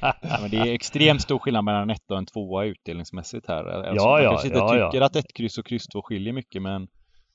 [0.00, 3.64] ja, men det är extremt stor skillnad mellan en 1 och en 2 utdelningsmässigt här.
[3.64, 5.06] Alltså, ja, man ja, kanske inte ja, tycker ja.
[5.06, 6.88] att ett kryss och kryss 2 skiljer mycket men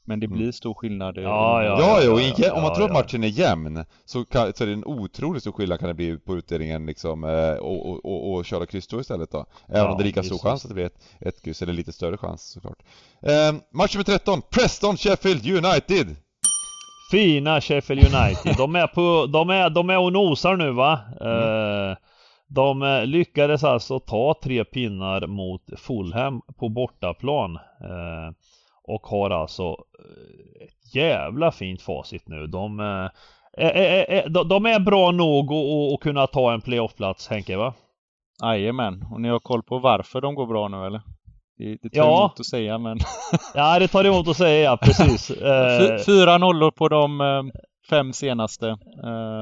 [0.08, 0.38] men det mm.
[0.38, 1.18] blir stor skillnad.
[1.18, 4.64] Ja, ja, ja, ja, ja, om man tror att matchen är jämn så, kan, så
[4.64, 8.06] är det en otroligt stor skillnad kan det bli på utdelningen liksom eh, och, och,
[8.06, 9.46] och, och köra kryss istället då.
[9.68, 11.94] Även om det är lika stor chans att det blir ett, ett kryss, eller lite
[11.94, 12.84] större chans såklart.
[13.22, 16.16] Eh, match nummer 13, Preston Sheffield United!
[17.12, 21.00] Fina Sheffield United, de är på, de är, de är och nosar nu va?
[21.22, 21.90] Mm.
[21.90, 21.98] Eh,
[22.48, 27.60] de eh, lyckades alltså ta tre pinnar mot Fulham på bortaplan.
[28.88, 32.48] Eh, och har alltså eh, ett jävla fint facit nu.
[32.48, 33.12] De, är,
[33.58, 37.74] är, är, de är bra nog att, kunna ta en playoffplats Henke va?
[38.44, 41.02] Jajamän, och ni har koll på varför de går bra nu eller?
[41.58, 42.20] Det, det tar ja.
[42.20, 42.98] emot att säga men...
[43.54, 45.32] ja det tar emot att säga ja, precis.
[45.42, 47.44] Eh, fyra nollor på de eh,
[47.90, 48.78] fem senaste.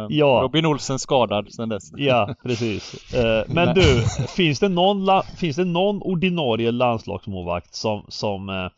[0.10, 0.40] Ja.
[0.44, 1.92] Robin Olsen skadad sen dess.
[1.98, 3.14] Ja, precis.
[3.48, 4.04] Men du,
[4.36, 8.70] finns det någon, finns det någon ordinarie landslagsmålvakt som, som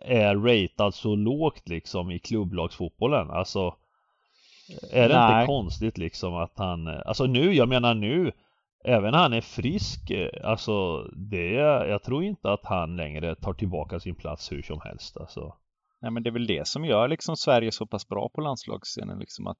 [0.00, 3.30] är ratad så lågt liksom i klubblagsfotbollen.
[3.30, 3.74] Alltså
[4.92, 5.40] är det Nej.
[5.40, 8.32] inte konstigt liksom att han, alltså nu, jag menar nu
[8.84, 10.12] Även han är frisk,
[10.44, 11.52] alltså det,
[11.88, 15.56] jag tror inte att han längre tar tillbaka sin plats hur som helst alltså.
[16.00, 19.18] Nej men det är väl det som gör liksom Sverige så pass bra på landslagsscenen
[19.18, 19.58] liksom att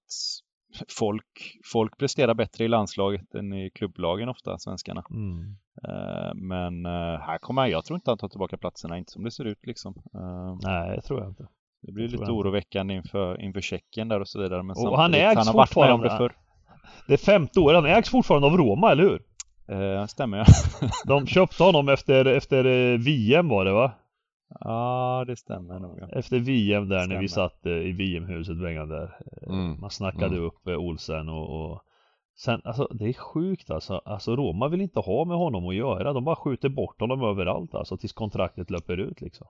[0.99, 5.05] folk, folk presterar bättre i landslaget än i klubblagen ofta, svenskarna.
[5.11, 5.57] Mm.
[5.89, 9.25] Uh, men uh, här kommer han, jag tror inte han tar tillbaka platserna, inte som
[9.25, 9.95] det ser ut liksom.
[10.15, 11.47] Uh, Nej, det tror jag inte.
[11.83, 14.63] Det blir lite oroväckande inför, inför Tjeckien där och så vidare.
[14.63, 16.33] Men och han ägs han har varit med om det förr.
[17.07, 19.23] Det är femte år, han ägs fortfarande av Roma, eller hur?
[20.07, 20.45] Stämmer ja.
[21.07, 22.65] De köpte honom efter, efter
[22.99, 23.93] VM var det va?
[24.61, 25.99] Ja, det stämmer nog.
[26.13, 29.19] Efter VM där när vi satt eh, i VM-huset Bengan där.
[29.27, 29.81] Eh, mm.
[29.81, 30.45] Man snackade mm.
[30.45, 31.83] upp eh, Olsen och, och
[32.39, 34.03] Sen, alltså det är sjukt alltså.
[34.05, 36.13] Alltså Roma vill inte ha med honom att göra.
[36.13, 39.47] De bara skjuter bort honom överallt alltså tills kontraktet löper ut liksom.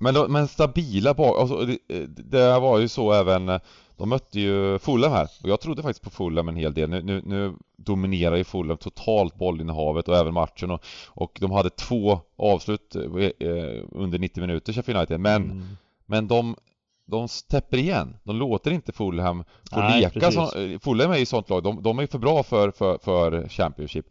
[0.00, 3.60] Men, men stabila bak, alltså, det, det var ju så även
[4.02, 5.28] de mötte ju Fulham här.
[5.42, 6.90] Och jag trodde faktiskt på Fulham en hel del.
[6.90, 10.70] Nu, nu, nu dominerar ju Fulham totalt bollinnehavet och även matchen.
[10.70, 15.20] Och, och de hade två avslut eh, under 90 minuter Sheffield United.
[15.20, 15.76] Men, mm.
[16.06, 16.56] men de
[17.06, 18.16] de täpper igen.
[18.22, 21.98] De låter inte Fulham få Nej, leka som, Fulham är ju sånt lag, de, de
[21.98, 24.06] är för bra för, för, för Championship.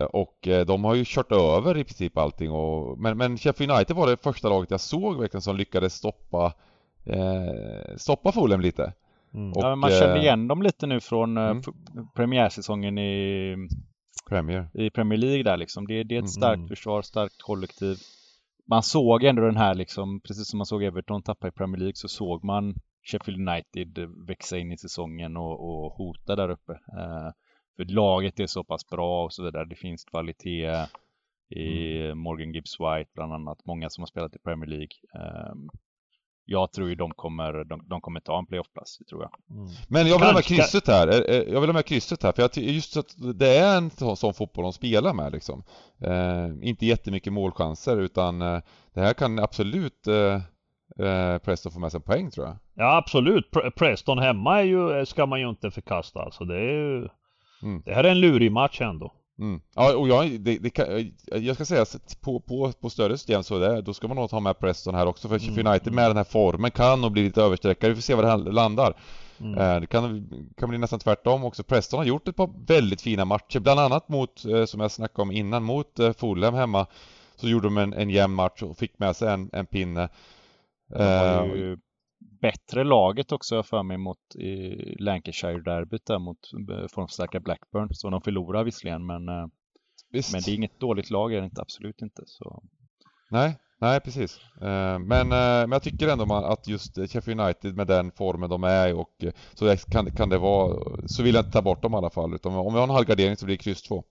[0.00, 3.72] Eh, och eh, de har ju kört över i princip allting och, men, men Sheffield
[3.72, 6.52] United var det första laget jag såg verkligen som lyckades stoppa
[7.04, 8.92] eh, stoppa Fulham lite
[9.34, 9.52] Mm.
[9.52, 11.62] Och, ja, man känner eh, igen dem lite nu från eh, mm.
[12.16, 13.56] premiärsäsongen i
[14.28, 14.68] Premier.
[14.74, 15.86] i Premier League där liksom.
[15.86, 16.28] Det, det är ett mm.
[16.28, 16.68] starkt mm.
[16.68, 17.96] försvar, starkt kollektiv.
[18.66, 21.96] Man såg ändå den här liksom, precis som man såg Everton tappa i Premier League
[21.96, 26.72] så såg man Sheffield United växa in i säsongen och, och hota där uppe.
[26.72, 27.30] Uh,
[27.76, 29.64] för laget är så pass bra och så vidare.
[29.64, 30.86] Det finns kvalitet
[31.50, 32.18] i mm.
[32.18, 33.64] Morgan Gibbs White bland annat.
[33.64, 34.96] Många som har spelat i Premier League.
[35.52, 35.68] Um,
[36.44, 39.56] jag tror ju de kommer, de, de kommer ta en playoffplats, det tror jag.
[39.56, 39.70] Mm.
[39.88, 42.56] Men jag vill ha med krysset här, jag vill ha med krysset här, för jag
[42.56, 45.62] just att det är en sån fotboll de spelar med liksom.
[46.00, 48.60] Eh, inte jättemycket målchanser utan eh,
[48.94, 50.34] det här kan absolut eh,
[51.06, 52.56] eh, Preston får med sig en poäng tror jag.
[52.74, 56.44] Ja absolut, Pre Preston hemma är ju, ska man ju inte förkasta alltså.
[56.44, 57.08] Det är ju...
[57.62, 57.82] Mm.
[57.84, 59.12] Det här är en lurig match ändå.
[59.38, 59.60] Mm.
[59.74, 61.86] Ja, och jag, det, det kan, jag ska säga
[62.20, 65.06] på, på, på större system så där, då ska man nog ta med Preston här
[65.06, 65.66] också för mm.
[65.66, 67.90] United med den här formen kan nog bli lite översträckare.
[67.90, 68.96] Vi får se var det här landar.
[69.40, 69.58] Mm.
[69.58, 71.62] Eh, det kan, kan bli nästan tvärtom också.
[71.62, 75.22] Preston har gjort ett par väldigt fina matcher, bland annat mot, eh, som jag snackade
[75.22, 76.86] om innan, mot eh, Fulham hemma.
[77.36, 80.08] Så gjorde de en, en jämn match och fick med sig en, en pinne.
[80.88, 81.78] De har ju
[82.44, 84.18] bättre laget också för mig mot
[84.98, 86.38] Lancashire-derbyt där mot
[86.90, 87.88] formstarka Blackburn.
[87.90, 89.22] Så de förlorar visserligen men,
[90.10, 90.32] Visst.
[90.32, 92.22] men det är inget dåligt lag är det inte, absolut inte.
[92.26, 92.62] Så.
[93.30, 94.40] Nej, Nej, precis.
[94.60, 98.64] Eh, men, eh, men jag tycker ändå att just Sheffield United med den formen de
[98.64, 99.24] är och
[99.54, 100.76] så kan, kan det vara,
[101.06, 102.34] så vill jag inte ta bort dem i alla fall.
[102.34, 104.04] Utan om vi har en halvgardering så blir det kryss 2.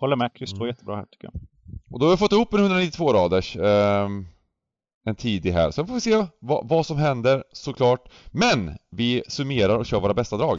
[0.00, 0.68] Håller med, kryss 2 är mm.
[0.68, 1.42] jättebra här tycker jag.
[1.90, 3.56] Och då har vi fått ihop en 192 raders.
[3.56, 4.26] Um,
[5.08, 5.70] en tidig här.
[5.70, 8.08] Sen får vi se vad, vad som händer såklart.
[8.32, 10.58] Men vi summerar och kör våra bästa drag.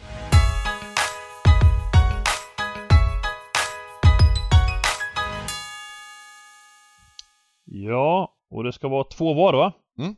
[7.65, 9.73] Ja, och det ska vara två var va?
[9.99, 10.15] Mm.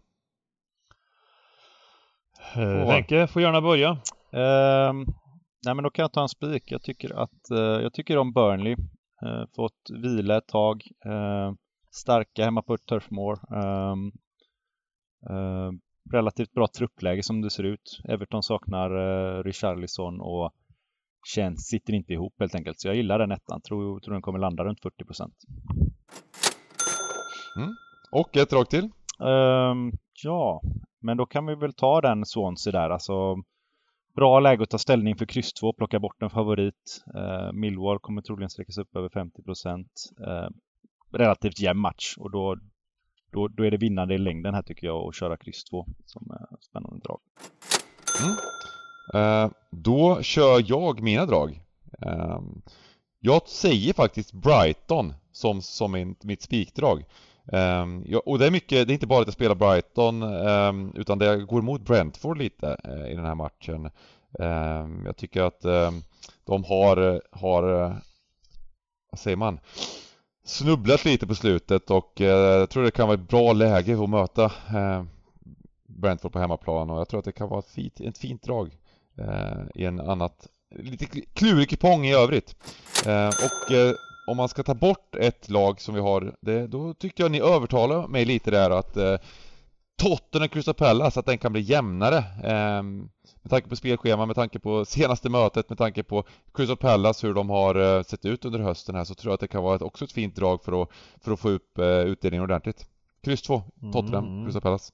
[2.55, 3.91] Eh, Henke får gärna börja.
[4.33, 4.93] Uh,
[5.65, 6.71] nej men då kan jag ta en spik.
[6.71, 8.75] Jag tycker att uh, jag tycker om Burnley.
[9.25, 10.83] Uh, fått vila ett tag.
[11.91, 13.39] Uh, starka hemma på Turf Moor.
[13.55, 14.11] Ehm,
[16.11, 18.01] relativt bra truppläge som det ser ut.
[18.09, 20.53] Everton saknar uh, Richarlison och
[21.27, 22.79] känns, sitter inte ihop helt enkelt.
[22.79, 23.61] Så jag gillar den ettan.
[23.61, 25.35] Tror, tror den kommer landa runt 40 procent.
[27.57, 27.75] Mm.
[28.11, 28.89] Och ett rakt till?
[29.19, 29.91] Um,
[30.23, 30.61] ja,
[30.99, 32.89] men då kan vi väl ta den Swansea där.
[32.89, 33.35] Alltså,
[34.15, 37.03] bra läge att ta ställning för kryss 2, plocka bort en favorit.
[37.15, 39.91] Uh, Millwall kommer troligen sträckas upp över 50 procent.
[40.27, 40.49] Uh,
[41.11, 42.57] relativt jämn match och då,
[43.31, 46.31] då, då är det vinnande i längden här tycker jag att köra kryss 2 som
[46.31, 47.19] är spännande drag.
[48.23, 48.35] Mm.
[49.13, 51.61] Eh, då kör jag mina drag.
[52.01, 52.41] Eh,
[53.19, 57.03] jag säger faktiskt Brighton som, som min, mitt spikdrag.
[57.45, 60.93] Um, ja, och det är mycket, det är inte bara att jag spelar Brighton um,
[60.95, 63.89] utan det går emot Brentford lite uh, i den här matchen.
[64.31, 65.61] Um, jag tycker att
[66.45, 67.95] de har, har, uh,
[69.11, 69.59] vad säger man,
[70.43, 74.09] snubblat lite på slutet och eh, jag tror det kan vara ett bra läge att
[74.09, 75.03] möta eh,
[75.87, 78.77] Brentford på hemmaplan och jag tror att det kan vara ett fint, ett fint drag
[79.17, 82.55] eh, i en annat, lite klurig kupong i övrigt.
[83.43, 83.75] och
[84.27, 87.39] om man ska ta bort ett lag som vi har, det, då tyckte jag ni
[87.39, 89.17] övertalade mig lite där att eh,
[89.97, 92.17] Tottenham Crystal Palace, att den kan bli jämnare.
[92.43, 92.83] Eh,
[93.41, 96.23] med tanke på spelschema, med tanke på senaste mötet, med tanke på
[96.53, 99.39] Crystal Palace, hur de har eh, sett ut under hösten här, så tror jag att
[99.39, 100.89] det kan vara ett, också ett fint drag för att,
[101.23, 102.85] för att få upp eh, utdelningen ordentligt.
[103.23, 103.61] Kryss 2,
[103.93, 104.45] Tottenham, mm.
[104.45, 104.91] Crystal Palace.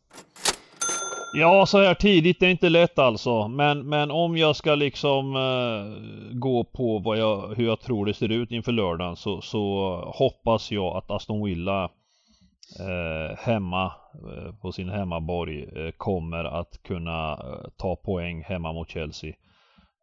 [1.33, 3.47] Ja, så här tidigt är inte lätt alltså.
[3.47, 5.97] Men, men om jag ska liksom uh,
[6.31, 10.71] gå på vad jag, hur jag tror det ser ut inför lördagen så, så hoppas
[10.71, 17.69] jag att Aston Villa uh, hemma Eh, på sin hemmaborg eh, kommer att kunna eh,
[17.77, 19.33] ta poäng hemma mot Chelsea.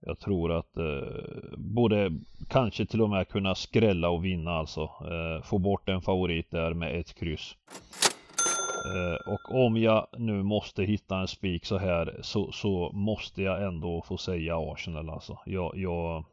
[0.07, 0.73] Jag tror att
[1.57, 2.11] både
[2.49, 4.91] kanske till och med kunna skrälla och vinna alltså.
[5.45, 7.57] få bort en favorit där med ett kryss.
[8.85, 13.63] Eh, och om jag nu måste hitta en spik så här så, så måste jag
[13.63, 15.39] ändå få säga Arsenal alltså.
[15.47, 16.25] Jag, jag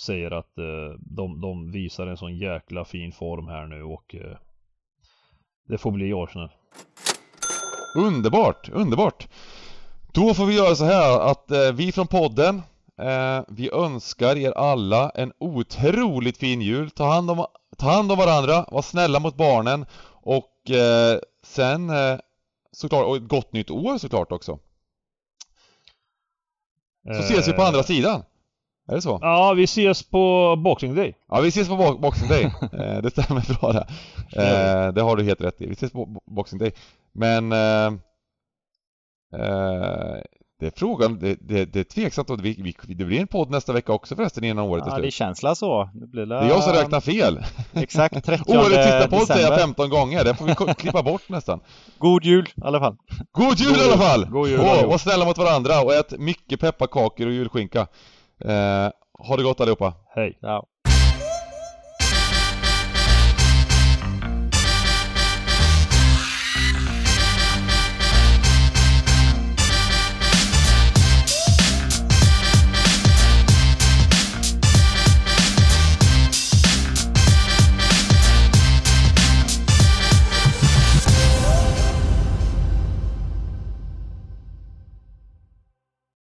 [0.00, 4.36] säger att eh, de, de, visar en sån jäkla fin form här nu och eh,
[5.68, 6.50] det får bli Arsenal.
[7.96, 9.28] Underbart, underbart!
[10.12, 12.62] Då får vi göra så här att eh, vi från podden
[13.00, 16.90] eh, Vi önskar er alla en otroligt fin jul.
[16.90, 17.46] Ta hand om,
[17.78, 19.86] ta hand om varandra, var snälla mot barnen
[20.22, 21.92] och eh, Sen
[22.72, 24.58] såklart, och ett gott nytt år såklart också.
[27.04, 28.22] Så ses vi på andra sidan.
[28.88, 29.18] Är det så?
[29.22, 31.14] Ja, vi ses på Boxing Day.
[31.28, 32.52] Ja, vi ses på Boxing Day.
[33.02, 33.86] det stämmer bra det.
[34.92, 35.66] det har du helt rätt i.
[35.66, 36.72] Vi ses på Boxing Day.
[37.12, 37.90] Men eh,
[40.60, 43.50] det är frågan, det, det, det är tveksamt om vi, vi, det blir en podd
[43.50, 44.98] nästa vecka också förresten innan året är slut.
[44.98, 45.90] Ja, det känns så.
[45.94, 46.40] Det, blir la...
[46.40, 47.44] det är jag som räknar fel.
[47.72, 51.60] Exakt, 30 Årets sista podd säger jag 15 gånger, det får vi klippa bort nästan.
[51.98, 52.96] God jul i alla fall.
[53.32, 54.24] God jul, God i alla fall!
[54.24, 57.86] God jul, och, var snälla mot varandra och ät mycket pepparkakor och julskinka.
[58.38, 58.90] Eh,
[59.28, 59.94] ha det gott allihopa.
[60.14, 60.38] Hej.
[60.42, 60.66] Ja.